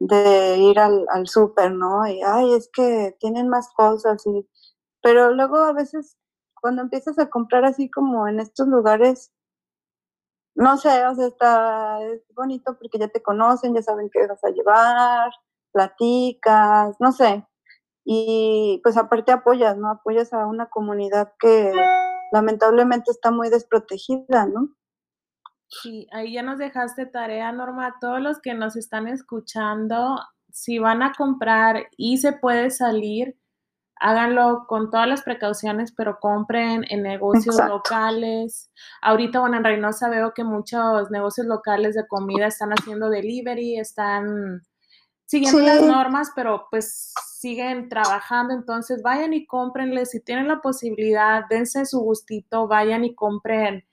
ir 0.00 0.78
al, 0.80 1.06
al 1.10 1.26
súper, 1.28 1.72
¿no? 1.72 2.06
Y, 2.08 2.20
ay, 2.22 2.54
es 2.54 2.68
que 2.72 3.16
tienen 3.20 3.48
más 3.48 3.72
cosas, 3.74 4.26
y, 4.26 4.48
pero 5.02 5.30
luego 5.32 5.58
a 5.58 5.72
veces 5.72 6.18
cuando 6.60 6.82
empiezas 6.82 7.18
a 7.20 7.30
comprar 7.30 7.64
así 7.64 7.88
como 7.90 8.26
en 8.26 8.40
estos 8.40 8.66
lugares, 8.66 9.32
no 10.56 10.76
sé, 10.78 11.06
o 11.06 11.14
sea, 11.14 11.26
está 11.28 12.02
es 12.02 12.22
bonito 12.34 12.76
porque 12.78 12.98
ya 12.98 13.08
te 13.08 13.22
conocen, 13.22 13.74
ya 13.74 13.82
saben 13.82 14.10
qué 14.12 14.26
vas 14.26 14.42
a 14.42 14.50
llevar, 14.50 15.30
platicas, 15.72 16.96
no 16.98 17.12
sé. 17.12 17.46
Y 18.04 18.80
pues 18.82 18.96
aparte 18.96 19.32
apoyas, 19.32 19.76
¿no? 19.76 19.90
Apoyas 19.90 20.32
a 20.32 20.46
una 20.46 20.66
comunidad 20.66 21.34
que 21.38 21.72
lamentablemente 22.32 23.10
está 23.12 23.30
muy 23.30 23.50
desprotegida, 23.50 24.46
¿no? 24.46 24.70
Sí, 25.68 26.06
ahí 26.12 26.34
ya 26.34 26.42
nos 26.42 26.58
dejaste 26.58 27.06
tarea, 27.06 27.50
Norma. 27.52 27.96
Todos 28.00 28.20
los 28.20 28.40
que 28.40 28.54
nos 28.54 28.76
están 28.76 29.08
escuchando, 29.08 30.20
si 30.50 30.78
van 30.78 31.02
a 31.02 31.12
comprar 31.12 31.88
y 31.96 32.18
se 32.18 32.32
puede 32.32 32.70
salir, 32.70 33.36
háganlo 33.96 34.66
con 34.68 34.90
todas 34.90 35.08
las 35.08 35.22
precauciones, 35.22 35.92
pero 35.92 36.18
compren 36.20 36.84
en 36.88 37.02
negocios 37.02 37.56
locales. 37.68 38.70
Ahorita, 39.02 39.40
bueno, 39.40 39.56
en 39.56 39.64
Reynosa 39.64 40.08
veo 40.08 40.32
que 40.34 40.44
muchos 40.44 41.10
negocios 41.10 41.46
locales 41.46 41.94
de 41.94 42.06
comida 42.06 42.46
están 42.46 42.70
haciendo 42.70 43.10
delivery, 43.10 43.78
están 43.78 44.62
siguiendo 45.26 45.60
las 45.60 45.82
normas, 45.82 46.30
pero 46.34 46.66
pues 46.70 47.12
siguen 47.38 47.88
trabajando, 47.88 48.54
entonces 48.54 49.02
vayan 49.02 49.34
y 49.34 49.46
cómprenle, 49.46 50.06
si 50.06 50.20
tienen 50.20 50.48
la 50.48 50.60
posibilidad, 50.60 51.44
dense 51.50 51.84
su 51.84 52.00
gustito, 52.00 52.66
vayan 52.66 53.04
y 53.04 53.14
compren 53.14 53.84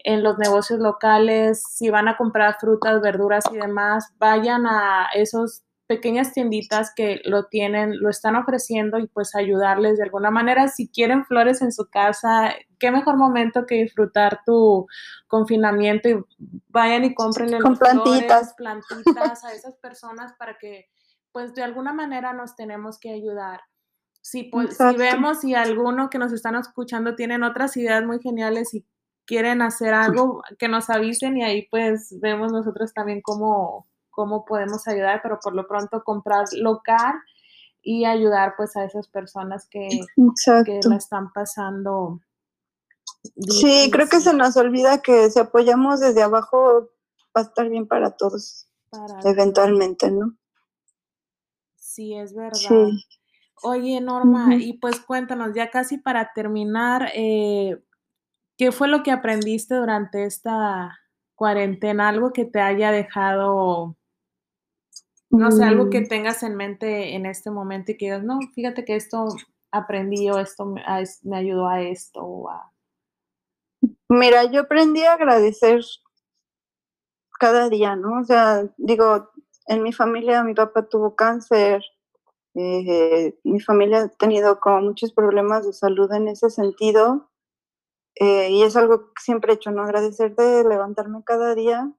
en 0.00 0.22
los 0.22 0.38
negocios 0.38 0.80
locales, 0.80 1.62
si 1.70 1.90
van 1.90 2.08
a 2.08 2.16
comprar 2.16 2.56
frutas, 2.58 3.00
verduras 3.00 3.44
y 3.52 3.56
demás, 3.56 4.12
vayan 4.18 4.66
a 4.66 5.08
esos 5.14 5.62
pequeñas 5.88 6.32
tienditas 6.32 6.92
que 6.94 7.20
lo 7.24 7.46
tienen, 7.46 7.98
lo 7.98 8.10
están 8.10 8.36
ofreciendo 8.36 8.98
y 8.98 9.08
pues 9.08 9.34
ayudarles 9.34 9.96
de 9.96 10.04
alguna 10.04 10.30
manera. 10.30 10.68
Si 10.68 10.88
quieren 10.88 11.24
flores 11.24 11.62
en 11.62 11.72
su 11.72 11.88
casa, 11.88 12.54
qué 12.78 12.92
mejor 12.92 13.16
momento 13.16 13.66
que 13.66 13.82
disfrutar 13.82 14.42
tu 14.44 14.86
confinamiento 15.26 16.08
y 16.08 16.24
vayan 16.68 17.04
y 17.04 17.14
cómprenle 17.14 17.58
Con 17.58 17.76
plantitas. 17.76 18.54
plantitas 18.54 19.44
a 19.44 19.52
esas 19.54 19.74
personas 19.76 20.34
para 20.38 20.58
que 20.58 20.86
pues 21.32 21.54
de 21.54 21.62
alguna 21.62 21.92
manera 21.92 22.32
nos 22.32 22.54
tenemos 22.54 22.98
que 22.98 23.10
ayudar. 23.10 23.60
Si, 24.20 24.44
pues, 24.44 24.76
si 24.76 24.96
vemos 24.96 25.40
si 25.40 25.54
alguno 25.54 26.10
que 26.10 26.18
nos 26.18 26.32
están 26.32 26.54
escuchando 26.56 27.14
tienen 27.14 27.42
otras 27.42 27.76
ideas 27.76 28.04
muy 28.04 28.20
geniales 28.20 28.74
y 28.74 28.84
quieren 29.24 29.62
hacer 29.62 29.94
algo, 29.94 30.42
que 30.58 30.68
nos 30.68 30.90
avisen 30.90 31.38
y 31.38 31.44
ahí 31.44 31.68
pues 31.70 32.18
vemos 32.20 32.52
nosotros 32.52 32.92
también 32.92 33.20
cómo, 33.22 33.86
cómo 34.18 34.44
podemos 34.44 34.88
ayudar, 34.88 35.20
pero 35.22 35.38
por 35.38 35.54
lo 35.54 35.68
pronto 35.68 36.02
comprar 36.02 36.44
local 36.54 37.14
y 37.82 38.04
ayudar 38.04 38.54
pues 38.56 38.76
a 38.76 38.82
esas 38.82 39.06
personas 39.06 39.68
que, 39.70 39.88
que 40.64 40.80
la 40.82 40.96
están 40.96 41.32
pasando. 41.32 42.20
Sí, 43.48 43.88
creo 43.92 44.08
que 44.08 44.18
se 44.18 44.34
nos 44.34 44.56
olvida 44.56 45.02
que 45.02 45.30
si 45.30 45.38
apoyamos 45.38 46.00
desde 46.00 46.24
abajo 46.24 46.88
va 47.36 47.42
a 47.42 47.44
estar 47.44 47.68
bien 47.68 47.86
para 47.86 48.16
todos, 48.16 48.68
eventualmente, 49.24 50.10
¿no? 50.10 50.36
Sí, 51.76 52.16
es 52.16 52.34
verdad. 52.34 52.88
Oye, 53.62 54.00
Norma, 54.00 54.56
y 54.56 54.78
pues 54.78 54.98
cuéntanos, 54.98 55.54
ya 55.54 55.70
casi 55.70 55.96
para 55.96 56.32
terminar, 56.34 57.12
eh, 57.14 57.80
¿qué 58.56 58.72
fue 58.72 58.88
lo 58.88 59.04
que 59.04 59.12
aprendiste 59.12 59.76
durante 59.76 60.24
esta 60.24 60.98
cuarentena? 61.36 62.08
Algo 62.08 62.32
que 62.32 62.46
te 62.46 62.60
haya 62.60 62.90
dejado, 62.90 63.96
no 65.30 65.50
sé, 65.50 65.64
algo 65.64 65.90
que 65.90 66.00
mm. 66.00 66.08
tengas 66.08 66.42
en 66.42 66.56
mente 66.56 67.14
en 67.14 67.26
este 67.26 67.50
momento 67.50 67.92
y 67.92 67.96
que 67.96 68.06
digas, 68.06 68.24
no, 68.24 68.38
fíjate 68.54 68.84
que 68.84 68.96
esto 68.96 69.26
aprendí 69.70 70.30
o 70.30 70.38
esto 70.38 70.64
me, 70.64 70.82
ayudó 71.34 71.68
a 71.68 71.82
esto. 71.82 72.46
Mira, 74.08 74.44
yo 74.44 74.62
aprendí 74.62 75.02
a 75.02 75.14
agradecer 75.14 75.82
cada 77.38 77.68
día, 77.68 77.94
¿no? 77.94 78.20
O 78.20 78.24
sea, 78.24 78.64
digo, 78.78 79.30
en 79.66 79.82
mi 79.82 79.92
familia 79.92 80.42
mi 80.42 80.54
papá 80.54 80.88
tuvo 80.88 81.14
cáncer, 81.14 81.82
eh, 82.54 83.38
mi 83.44 83.60
familia 83.60 84.02
ha 84.02 84.08
tenido 84.08 84.58
como 84.58 84.80
muchos 84.80 85.12
problemas 85.12 85.66
de 85.66 85.72
salud 85.72 86.10
en 86.12 86.28
ese 86.28 86.50
sentido 86.50 87.30
eh, 88.16 88.50
y 88.50 88.62
es 88.62 88.74
algo 88.74 89.12
que 89.14 89.22
siempre 89.22 89.52
he 89.52 89.56
hecho, 89.56 89.70
¿no? 89.70 89.82
Agradecer 89.82 90.34
de 90.34 90.64
levantarme 90.64 91.22
cada 91.24 91.54
día 91.54 91.92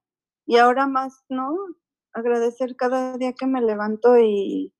y 0.46 0.58
ahora 0.58 0.88
más, 0.88 1.24
¿no? 1.30 1.56
Agradecer 2.19 2.75
cada 2.75 3.17
día 3.17 3.34
que 3.34 3.47
me 3.47 3.62
levanto 3.62 4.17
y, 4.17 4.73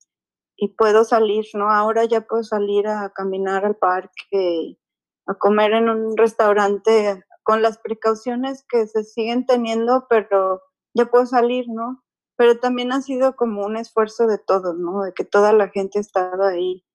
puedo 0.78 1.06
salir, 1.06 1.46
¿no? 1.54 1.72
Ahora 1.72 2.06
ya 2.06 2.22
puedo 2.22 2.44
salir 2.44 2.88
a 2.88 3.12
caminar 3.12 3.66
al 3.66 3.78
parque, 3.78 4.78
a 5.26 5.34
comer 5.36 5.74
en 5.74 5.90
un 5.90 6.18
restaurante 6.18 7.24
con 7.44 7.62
las 7.62 7.78
precauciones 7.78 8.66
que 8.70 8.86
se 8.88 9.04
siguen 9.04 9.46
teniendo, 9.46 10.06
pero 10.10 10.62
ya 10.94 11.06
puedo 11.06 11.26
salir, 11.26 11.66
¿no? 11.70 12.04
pero 12.40 12.58
también 12.58 12.94
ha 12.94 13.02
sido 13.02 13.36
como 13.36 13.66
un 13.66 13.76
esfuerzo 13.76 14.26
de 14.26 14.38
todos, 14.38 14.74
¿no? 14.78 15.04
De 15.04 15.14
que 15.14 15.26
toda 15.26 15.52
la 15.52 15.68
gente 15.68 15.98
ha 15.98 16.02
estado 16.02 16.46
ahí, 16.46 16.86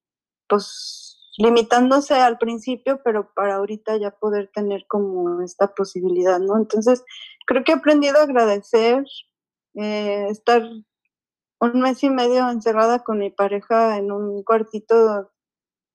pues 0.49 1.19
limitándose 1.37 2.15
al 2.15 2.39
principio, 2.39 2.99
pero 3.03 3.31
para 3.35 3.57
ahorita 3.57 3.95
ya 3.97 4.09
poder 4.09 4.49
tener 4.51 4.87
como 4.87 5.43
esta 5.43 5.67
posibilidad, 5.75 6.39
¿no? 6.39 6.57
Entonces, 6.57 7.03
creo 7.45 7.63
que 7.63 7.73
he 7.73 7.75
aprendido 7.75 8.17
a 8.17 8.23
agradecer, 8.23 9.03
eh, 9.75 10.27
estar 10.29 10.63
un 11.59 11.81
mes 11.81 12.03
y 12.03 12.09
medio 12.09 12.49
encerrada 12.49 13.03
con 13.03 13.19
mi 13.19 13.31
pareja 13.31 13.97
en 13.97 14.11
un 14.11 14.43
cuartito, 14.43 15.31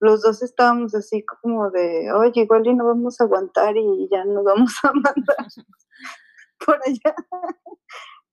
los 0.01 0.23
dos 0.23 0.43
estábamos 0.43 0.95
así 0.95 1.25
como 1.25 1.71
de, 1.71 2.13
oye, 2.13 2.43
igual 2.43 2.67
y 2.67 2.75
no 2.75 2.87
vamos 2.87 3.21
a 3.21 3.25
aguantar 3.25 3.77
y 3.77 4.09
ya 4.11 4.25
nos 4.25 4.45
vamos 4.45 4.73
a 4.83 4.93
mandar 4.93 5.15
por 6.65 6.79
allá 6.87 7.15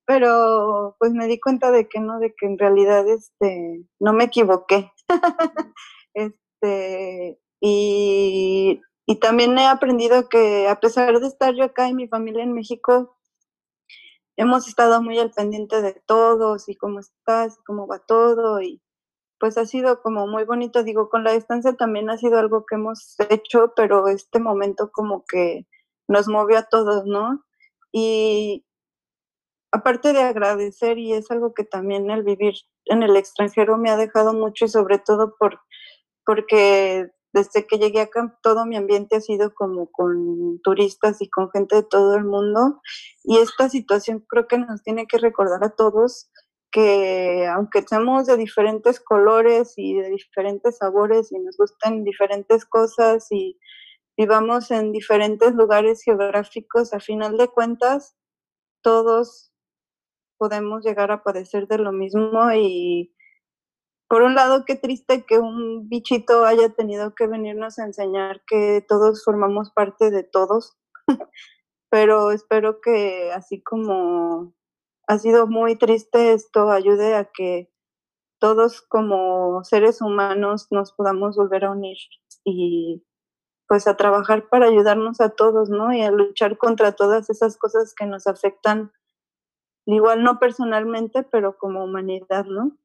pero 0.08 0.96
pues 1.00 1.12
me 1.12 1.28
di 1.28 1.38
cuenta 1.38 1.70
de 1.70 1.90
que 1.90 2.00
no, 2.00 2.18
de 2.20 2.34
que 2.34 2.46
en 2.46 2.58
realidad 2.58 3.06
este, 3.10 3.84
no 4.00 4.14
me 4.14 4.24
equivoqué. 4.24 4.90
este, 6.14 7.38
y, 7.60 8.82
y 9.06 9.16
también 9.20 9.58
he 9.58 9.68
aprendido 9.68 10.30
que 10.30 10.70
a 10.70 10.80
pesar 10.80 11.20
de 11.20 11.28
estar 11.28 11.54
yo 11.56 11.66
acá 11.66 11.90
y 11.90 11.94
mi 11.94 12.08
familia 12.08 12.42
en 12.42 12.54
México, 12.54 13.16
hemos 14.38 14.67
estado 14.67 15.02
muy 15.02 15.19
al 15.19 15.32
pendiente 15.32 15.82
de 15.82 15.93
todos 16.06 16.69
y 16.69 16.76
cómo 16.76 17.00
estás, 17.00 17.58
cómo 17.65 17.88
va 17.88 18.00
todo 18.00 18.62
y 18.62 18.82
pues 19.39 19.58
ha 19.58 19.65
sido 19.65 20.02
como 20.02 20.28
muy 20.28 20.45
bonito, 20.45 20.84
digo, 20.84 21.10
con 21.10 21.23
la 21.23 21.34
distancia 21.34 21.73
también 21.73 22.10
ha 22.10 22.17
sido 22.17 22.39
algo 22.39 22.65
que 22.65 22.76
hemos 22.76 23.15
hecho, 23.30 23.73
pero 23.76 24.08
este 24.08 24.39
momento 24.39 24.91
como 24.91 25.26
que 25.26 25.67
nos 26.08 26.28
movió 26.28 26.58
a 26.58 26.63
todos, 26.63 27.06
¿no? 27.06 27.43
Y, 27.91 28.65
aparte 29.71 30.13
de 30.13 30.21
agradecer, 30.21 30.97
y 30.97 31.13
es 31.13 31.30
algo 31.32 31.54
que 31.54 31.63
también 31.63 32.10
el 32.10 32.23
vivir 32.23 32.56
en 32.86 33.04
el 33.04 33.15
extranjero 33.15 33.78
me 33.78 33.89
ha 33.89 33.97
dejado 33.97 34.34
mucho 34.34 34.65
y 34.65 34.69
sobre 34.69 34.97
todo 35.00 35.36
por, 35.38 35.60
porque 36.26 37.12
desde 37.34 37.68
que 37.68 37.78
llegué 37.78 38.02
acá 38.02 38.38
todo 38.42 38.66
mi 38.66 38.78
ambiente 38.78 39.18
ha 39.18 39.22
sido 39.22 39.54
como 39.54 39.92
con 39.92 40.60
turistas 40.63 41.22
y 41.22 41.30
con 41.30 41.52
gente 41.52 41.76
de 41.76 41.84
todo 41.84 42.16
el 42.16 42.26
mundo. 42.26 42.82
Y 43.24 43.38
esta 43.38 43.70
situación 43.70 44.26
creo 44.28 44.48
que 44.48 44.58
nos 44.58 44.82
tiene 44.84 45.08
que 45.08 45.18
recordar 45.18 45.63
a 45.63 45.72
todos 45.72 46.30
que 46.72 47.48
aunque 47.48 47.82
seamos 47.84 48.28
de 48.28 48.38
diferentes 48.38 49.00
colores 49.00 49.74
y 49.78 49.96
de 49.96 50.10
diferentes 50.10 50.78
sabores 50.78 51.32
y 51.32 51.40
nos 51.40 51.58
gusten 51.58 52.04
diferentes 52.04 52.66
cosas 52.66 53.28
y 53.32 53.58
vivamos 54.18 54.72
en 54.72 54.92
diferentes 54.92 55.54
lugares 55.54 56.02
geográficos, 56.04 56.94
a 56.94 57.00
final 57.00 57.38
de 57.38 57.48
cuentas 57.48 58.16
todos 58.82 59.52
podemos 60.38 60.86
llegar 60.86 61.12
a 61.12 61.24
padecer 61.24 61.68
de 61.68 61.78
lo 61.80 61.92
mismo 61.92 62.52
y, 62.54 63.13
por 64.08 64.22
un 64.22 64.36
lado, 64.36 64.63
qué 64.65 64.76
triste 64.76 65.26
que 65.26 65.39
un 65.39 65.89
bichito 65.89 66.46
haya 66.46 66.70
tenido 66.70 67.13
que 67.13 67.28
venirnos 67.28 67.78
a 67.80 67.86
enseñar 67.86 68.41
que 68.48 68.86
todos 68.88 69.24
formamos 69.24 69.72
parte 69.72 70.12
de 70.12 70.24
todos, 70.24 70.78
pero 71.89 72.32
espero 72.32 72.80
que 72.82 73.32
así 73.34 73.62
como 73.62 74.54
ha 75.08 75.20
sido 75.20 75.48
muy 75.48 75.76
triste 75.78 76.34
esto, 76.34 76.72
ayude 76.72 77.15
a 77.15 77.26
que 77.26 77.72
todos 78.39 78.82
como 78.82 79.63
seres 79.63 80.02
humanos 80.02 80.67
nos 80.72 80.93
podamos 80.93 81.36
volver 81.36 81.65
a 81.65 81.72
unir 81.72 81.98
y 82.43 83.04
pues 83.67 83.88
a 83.88 83.98
trabajar 83.98 84.48
para 84.48 84.67
ayudarnos 84.67 85.20
a 85.20 85.30
todos, 85.30 85.70
¿no? 85.70 85.93
Y 85.93 86.02
a 86.02 86.12
luchar 86.12 86.58
contra 86.58 86.93
todas 86.93 87.30
esas 87.30 87.58
cosas 87.58 87.93
que 87.93 88.06
nos 88.06 88.26
afectan, 88.26 88.93
igual 89.86 90.24
no 90.24 90.39
personalmente, 90.39 91.24
pero 91.24 91.58
como 91.58 91.84
humanidad, 91.84 92.46
¿no? 92.46 92.78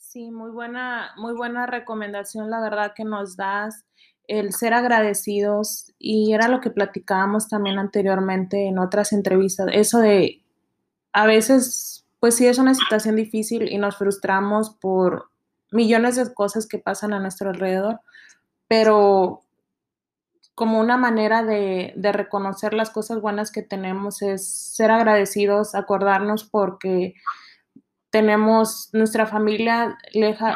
Sí, 0.00 0.30
muy 0.30 0.50
buena, 0.50 1.12
muy 1.18 1.34
buena 1.34 1.66
recomendación, 1.66 2.50
la 2.50 2.60
verdad 2.60 2.94
que 2.96 3.04
nos 3.04 3.36
das 3.36 3.84
el 4.26 4.52
ser 4.54 4.72
agradecidos 4.74 5.92
y 5.98 6.32
era 6.32 6.48
lo 6.48 6.60
que 6.60 6.70
platicábamos 6.70 7.48
también 7.48 7.78
anteriormente 7.78 8.66
en 8.66 8.78
otras 8.78 9.12
entrevistas, 9.12 9.68
eso 9.72 9.98
de 9.98 10.42
a 11.12 11.26
veces, 11.26 12.06
pues 12.18 12.34
sí 12.34 12.46
es 12.46 12.58
una 12.58 12.74
situación 12.74 13.14
difícil 13.14 13.70
y 13.70 13.78
nos 13.78 13.98
frustramos 13.98 14.70
por 14.70 15.30
millones 15.70 16.16
de 16.16 16.32
cosas 16.34 16.66
que 16.66 16.78
pasan 16.78 17.12
a 17.12 17.20
nuestro 17.20 17.50
alrededor, 17.50 18.00
pero 18.68 19.42
como 20.54 20.80
una 20.80 20.96
manera 20.96 21.42
de, 21.44 21.92
de, 21.96 22.12
reconocer 22.12 22.74
las 22.74 22.90
cosas 22.90 23.20
buenas 23.20 23.52
que 23.52 23.62
tenemos 23.62 24.22
es 24.22 24.48
ser 24.48 24.90
agradecidos, 24.90 25.74
acordarnos 25.74 26.44
porque 26.44 27.14
tenemos 28.10 28.90
nuestra 28.92 29.26
familia 29.26 29.96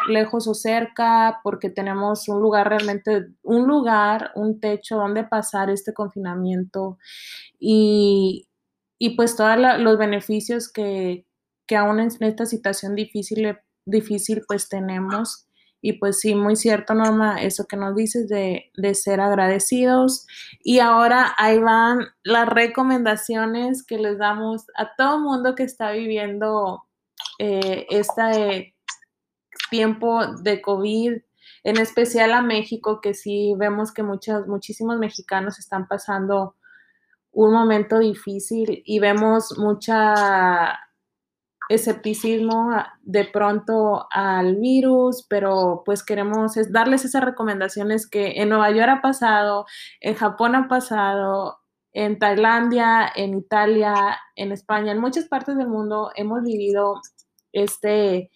lejos 0.09 0.49
o 0.49 0.55
cerca, 0.55 1.41
porque 1.45 1.71
tenemos 1.71 2.29
un 2.29 2.43
lugar 2.43 2.69
realmente, 2.69 3.29
un 3.43 3.67
lugar, 3.69 4.33
un 4.35 4.59
techo 4.59 4.97
donde 4.97 5.23
pasar 5.23 5.71
este 5.71 5.95
confinamiento 5.95 6.99
y, 7.59 8.49
y 8.99 9.11
pues 9.17 9.37
todos 9.37 9.57
los 9.79 9.99
beneficios 9.99 10.71
que, 10.71 11.27
que 11.67 11.77
aún 11.77 12.01
en 12.01 12.11
esta 12.21 12.45
situación 12.45 12.97
difícil, 12.97 13.57
difícil 13.87 14.43
pues 14.49 14.69
tenemos. 14.69 15.47
Y 15.81 15.95
pues 15.95 16.19
sí, 16.21 16.35
muy 16.35 16.57
cierto, 16.57 16.95
Norma, 16.95 17.43
eso 17.43 17.67
que 17.67 17.77
nos 17.77 17.95
dices 17.95 18.27
de, 18.29 18.71
de, 18.75 18.95
ser 18.95 19.21
agradecidos. 19.21 20.27
Y 20.63 20.79
ahora 20.79 21.35
ahí 21.37 21.59
van 21.59 22.07
las 22.23 22.49
recomendaciones 22.49 23.85
que 23.85 23.99
les 23.99 24.17
damos 24.19 24.65
a 24.77 24.97
todo 24.97 25.21
mundo 25.21 25.55
que 25.55 25.65
está 25.65 25.91
viviendo 25.93 26.85
eh, 27.39 27.87
este 27.91 28.75
tiempo 29.71 30.27
de 30.43 30.61
COVID, 30.63 31.13
en 31.65 31.79
especial 31.79 32.33
a 32.33 32.43
México, 32.43 33.01
que 33.01 33.15
sí 33.15 33.55
vemos 33.57 33.93
que 33.93 34.03
muchos, 34.03 34.47
muchísimos 34.47 34.99
mexicanos 34.99 35.59
están 35.59 35.89
pasando 35.89 36.57
un 37.33 37.53
momento 37.53 37.99
difícil 37.99 38.83
y 38.85 38.99
vemos 39.01 39.59
mucha 39.59 40.79
escepticismo 41.69 42.71
de 43.03 43.25
pronto 43.25 44.07
al 44.11 44.57
virus, 44.57 45.27
pero 45.29 45.83
pues 45.85 46.03
queremos 46.03 46.55
darles 46.71 47.05
esas 47.05 47.25
recomendaciones 47.25 48.09
que 48.09 48.41
en 48.43 48.51
Nueva 48.51 48.71
York 48.71 48.91
ha 48.91 49.03
pasado, 49.03 49.67
en 50.01 50.15
Japón 50.15 50.55
ha 50.55 50.69
pasado, 50.69 51.59
en 51.93 52.19
Tailandia, 52.19 53.11
en 53.15 53.35
Italia, 53.35 53.95
en 54.35 54.53
España, 54.53 54.93
en 54.93 54.99
muchas 55.01 55.27
partes 55.27 55.57
del 55.57 55.69
mundo 55.69 56.11
hemos 56.17 56.43
vivido 56.43 57.01
este 57.55 58.31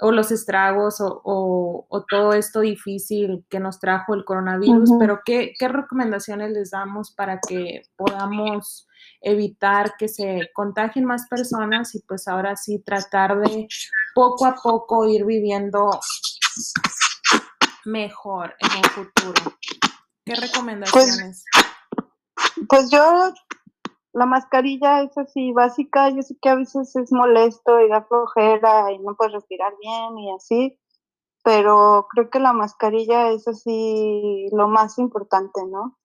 o 0.00 0.12
los 0.12 0.30
estragos 0.30 0.96
o, 1.00 1.86
todo 2.08 2.32
esto 2.32 2.60
difícil 2.60 3.44
que 3.48 3.58
nos 3.58 3.80
trajo 3.80 4.14
el 4.14 4.24
coronavirus, 4.24 4.92
pero 4.98 5.20
¿qué, 5.24 5.52
¿qué, 5.58 5.68
recomendaciones 5.68 6.52
les 6.52 6.70
damos 6.70 7.10
para 7.10 7.40
que 7.40 7.82
podamos 7.96 8.86
evitar 9.20 9.94
que 9.98 10.08
se 10.08 10.50
contagien 10.54 11.04
más 11.04 11.26
personas 11.28 11.94
y 11.94 12.00
pues 12.02 12.28
ahora 12.28 12.56
sí 12.56 12.78
tratar 12.78 13.40
de 13.40 13.66
poco 14.14 14.46
a 14.46 14.54
poco 14.54 15.08
ir 15.08 15.24
viviendo 15.24 15.90
mejor 17.84 18.54
en 18.60 18.78
el 18.78 18.90
futuro? 18.90 19.58
¿Qué 20.24 20.34
pues 20.34 20.40
recomendaciones? 20.40 21.44
Pues, 21.52 22.66
pues 22.68 22.90
yo 22.90 23.32
la 24.18 24.26
mascarilla 24.26 25.02
es 25.02 25.16
así 25.16 25.52
básica, 25.52 26.10
yo 26.10 26.22
sé 26.22 26.36
que 26.42 26.48
a 26.48 26.56
veces 26.56 26.94
es 26.96 27.12
molesto 27.12 27.80
y 27.80 27.88
da 27.88 28.02
flojera 28.02 28.90
y 28.92 28.98
no 28.98 29.14
puedes 29.14 29.34
respirar 29.34 29.72
bien 29.80 30.18
y 30.18 30.32
así, 30.32 30.78
pero 31.44 32.08
creo 32.10 32.28
que 32.28 32.40
la 32.40 32.52
mascarilla 32.52 33.30
es 33.30 33.46
así 33.46 34.48
lo 34.50 34.66
más 34.66 34.98
importante, 34.98 35.64
¿no? 35.66 35.96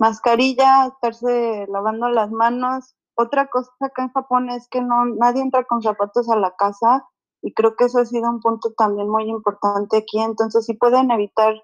Mascarilla, 0.00 0.86
estarse 0.86 1.66
lavando 1.68 2.08
las 2.08 2.32
manos. 2.32 2.96
Otra 3.14 3.46
cosa 3.46 3.70
acá 3.80 4.02
en 4.02 4.12
Japón 4.12 4.50
es 4.50 4.66
que 4.68 4.80
no 4.80 5.04
nadie 5.04 5.42
entra 5.42 5.64
con 5.64 5.80
zapatos 5.80 6.28
a 6.28 6.36
la 6.36 6.56
casa 6.56 7.06
y 7.40 7.54
creo 7.54 7.76
que 7.76 7.84
eso 7.84 8.00
ha 8.00 8.04
sido 8.04 8.28
un 8.30 8.40
punto 8.40 8.72
también 8.76 9.08
muy 9.08 9.28
importante 9.28 9.98
aquí, 9.98 10.18
entonces 10.18 10.66
si 10.66 10.74
pueden 10.74 11.12
evitar 11.12 11.54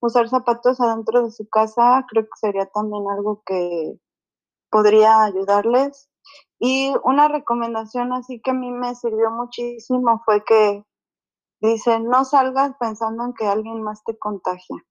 usar 0.00 0.28
zapatos 0.28 0.80
adentro 0.80 1.24
de 1.24 1.32
su 1.32 1.48
casa, 1.48 2.06
creo 2.08 2.22
que 2.24 2.38
sería 2.40 2.66
también 2.66 3.04
algo 3.10 3.42
que 3.44 3.98
podría 4.70 5.22
ayudarles. 5.24 6.08
Y 6.58 6.94
una 7.04 7.28
recomendación 7.28 8.12
así 8.12 8.40
que 8.40 8.50
a 8.50 8.54
mí 8.54 8.70
me 8.70 8.94
sirvió 8.94 9.30
muchísimo 9.30 10.22
fue 10.24 10.44
que 10.44 10.84
dice, 11.60 12.00
no 12.00 12.24
salgas 12.24 12.74
pensando 12.78 13.24
en 13.24 13.34
que 13.34 13.46
alguien 13.46 13.82
más 13.82 14.02
te 14.04 14.18
contagia. 14.18 14.84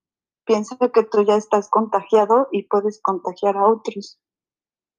Piensa 0.44 0.76
que 0.78 1.02
tú 1.02 1.24
ya 1.24 1.34
estás 1.36 1.68
contagiado 1.68 2.48
y 2.52 2.68
puedes 2.68 3.00
contagiar 3.02 3.56
a 3.56 3.66
otros. 3.66 4.20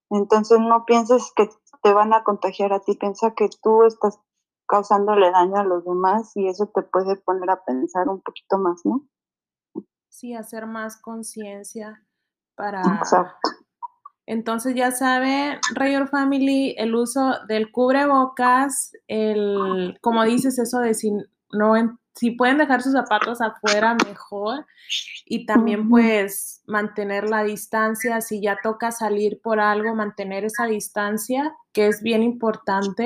Entonces 0.09 0.59
no 0.59 0.85
pienses 0.85 1.31
que 1.35 1.49
te 1.81 1.93
van 1.93 2.13
a 2.13 2.23
contagiar 2.23 2.73
a 2.73 2.79
ti, 2.79 2.95
piensa 2.95 3.33
que 3.33 3.49
tú 3.61 3.83
estás 3.83 4.19
causándole 4.67 5.31
daño 5.31 5.57
a 5.57 5.63
los 5.63 5.85
demás 5.85 6.31
y 6.35 6.47
eso 6.47 6.69
te 6.73 6.83
puede 6.83 7.15
poner 7.17 7.49
a 7.49 7.63
pensar 7.63 8.09
un 8.09 8.21
poquito 8.21 8.57
más, 8.57 8.81
¿no? 8.85 9.07
Sí, 10.09 10.33
hacer 10.33 10.65
más 10.65 11.01
conciencia 11.01 12.05
para, 12.55 12.81
Exacto. 12.81 13.49
Entonces 14.27 14.75
ya 14.75 14.91
saben, 14.91 15.57
Rayor 15.73 16.09
Family, 16.09 16.75
el 16.77 16.93
uso 16.93 17.35
del 17.47 17.71
cubrebocas, 17.71 18.91
el, 19.07 19.97
como 20.01 20.25
dices, 20.25 20.59
eso 20.59 20.79
de 20.79 20.93
si 20.93 21.11
no, 21.53 21.97
si 22.13 22.31
pueden 22.31 22.57
dejar 22.57 22.81
sus 22.81 22.91
zapatos 22.91 23.39
afuera, 23.39 23.95
mejor. 24.05 24.65
Y 25.25 25.45
también 25.45 25.87
pues 25.87 26.61
mantener 26.67 27.29
la 27.29 27.43
distancia, 27.43 28.19
si 28.19 28.41
ya 28.41 28.57
toca 28.61 28.91
salir 28.91 29.39
por 29.41 29.61
algo, 29.61 29.95
mantener 29.95 30.43
esa 30.43 30.65
distancia, 30.65 31.55
que 31.71 31.87
es 31.87 32.03
bien 32.03 32.21
importante. 32.21 33.05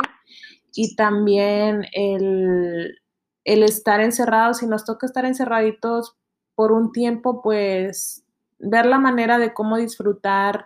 Y 0.73 0.95
también 0.95 1.85
el, 1.93 2.99
el 3.43 3.63
estar 3.63 4.01
encerrados, 4.01 4.57
si 4.57 4.65
nos 4.65 4.85
toca 4.85 5.05
estar 5.05 5.25
encerraditos 5.25 6.15
por 6.55 6.71
un 6.71 6.91
tiempo, 6.91 7.43
pues 7.43 8.25
ver 8.57 8.87
la 8.87 8.97
manera 8.97 9.37
de 9.37 9.53
cómo 9.53 9.77
disfrutar 9.77 10.65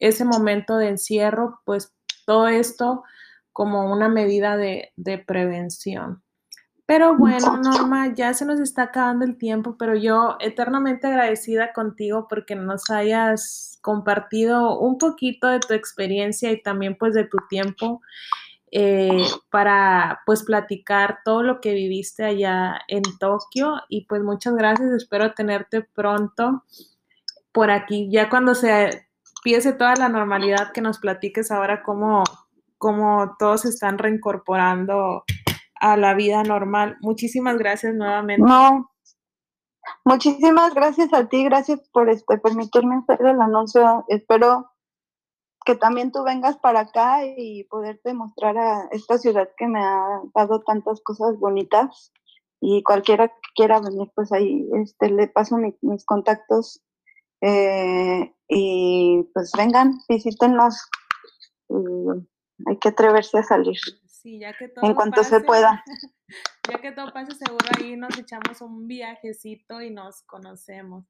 ese 0.00 0.24
momento 0.24 0.76
de 0.76 0.88
encierro, 0.88 1.60
pues 1.64 1.94
todo 2.26 2.48
esto 2.48 3.04
como 3.52 3.92
una 3.92 4.08
medida 4.08 4.56
de, 4.56 4.92
prevención. 5.26 6.22
Pero 6.86 7.16
bueno, 7.16 7.56
Norma, 7.58 8.12
ya 8.14 8.34
se 8.34 8.44
nos 8.44 8.58
está 8.58 8.84
acabando 8.84 9.24
el 9.24 9.38
tiempo, 9.38 9.76
pero 9.78 9.94
yo 9.94 10.36
eternamente 10.40 11.06
agradecida 11.06 11.72
contigo 11.72 12.26
porque 12.28 12.56
nos 12.56 12.90
hayas 12.90 13.78
compartido 13.80 14.78
un 14.80 14.98
poquito 14.98 15.46
de 15.46 15.60
tu 15.60 15.74
experiencia 15.74 16.50
y 16.50 16.62
también 16.62 16.96
pues 16.98 17.14
de 17.14 17.24
tu 17.24 17.38
tiempo 17.48 18.00
eh, 18.72 19.24
para 19.50 20.20
pues 20.26 20.42
platicar 20.42 21.18
todo 21.24 21.42
lo 21.42 21.60
que 21.60 21.74
viviste 21.74 22.24
allá 22.24 22.80
en 22.88 23.02
Tokio 23.18 23.82
y 23.88 24.06
pues 24.06 24.22
muchas 24.22 24.54
gracias, 24.54 24.90
espero 24.92 25.32
tenerte 25.34 25.82
pronto 25.82 26.64
por 27.52 27.70
aquí, 27.70 28.08
ya 28.10 28.28
cuando 28.30 28.54
se 28.54 29.09
piense 29.42 29.72
toda 29.72 29.94
la 29.96 30.08
normalidad 30.08 30.72
que 30.72 30.80
nos 30.80 30.98
platiques 30.98 31.50
ahora 31.50 31.82
cómo, 31.82 32.24
cómo 32.78 33.36
todos 33.38 33.64
están 33.64 33.98
reincorporando 33.98 35.24
a 35.80 35.96
la 35.96 36.14
vida 36.14 36.42
normal. 36.42 36.96
Muchísimas 37.00 37.56
gracias 37.56 37.94
nuevamente. 37.94 38.46
No, 38.46 38.90
muchísimas 40.04 40.74
gracias 40.74 41.12
a 41.12 41.28
ti, 41.28 41.44
gracias 41.44 41.80
por 41.92 42.08
este, 42.08 42.38
permitirme 42.38 42.96
hacer 42.96 43.26
el 43.26 43.40
anuncio. 43.40 44.04
Espero 44.08 44.70
que 45.64 45.74
también 45.74 46.12
tú 46.12 46.22
vengas 46.22 46.56
para 46.58 46.80
acá 46.80 47.24
y 47.24 47.64
poderte 47.64 48.14
mostrar 48.14 48.56
a 48.56 48.88
esta 48.92 49.18
ciudad 49.18 49.48
que 49.56 49.66
me 49.66 49.82
ha 49.82 50.20
dado 50.34 50.62
tantas 50.62 51.00
cosas 51.02 51.38
bonitas. 51.38 52.12
Y 52.62 52.82
cualquiera 52.82 53.28
que 53.28 53.34
quiera 53.54 53.80
venir, 53.80 54.10
pues 54.14 54.32
ahí 54.32 54.68
este, 54.74 55.10
le 55.10 55.28
paso 55.28 55.56
mis 55.80 56.04
contactos 56.04 56.82
eh, 57.40 58.34
y 58.50 59.22
pues 59.32 59.52
vengan, 59.56 59.92
visítenos. 60.08 60.76
hay 62.66 62.78
que 62.78 62.88
atreverse 62.88 63.38
a 63.38 63.42
salir. 63.44 63.78
Sí, 64.06 64.38
ya 64.40 64.52
que 64.52 64.68
todo 64.68 64.84
en 64.84 64.94
cuanto 64.94 65.24
se 65.24 65.40
pueda. 65.40 65.82
Ya 66.70 66.78
que 66.78 66.92
todo 66.92 67.12
pase, 67.12 67.34
seguro 67.34 67.66
ahí 67.76 67.96
nos 67.96 68.16
echamos 68.16 68.60
un 68.60 68.86
viajecito 68.86 69.80
y 69.80 69.90
nos 69.90 70.22
conocemos. 70.22 71.04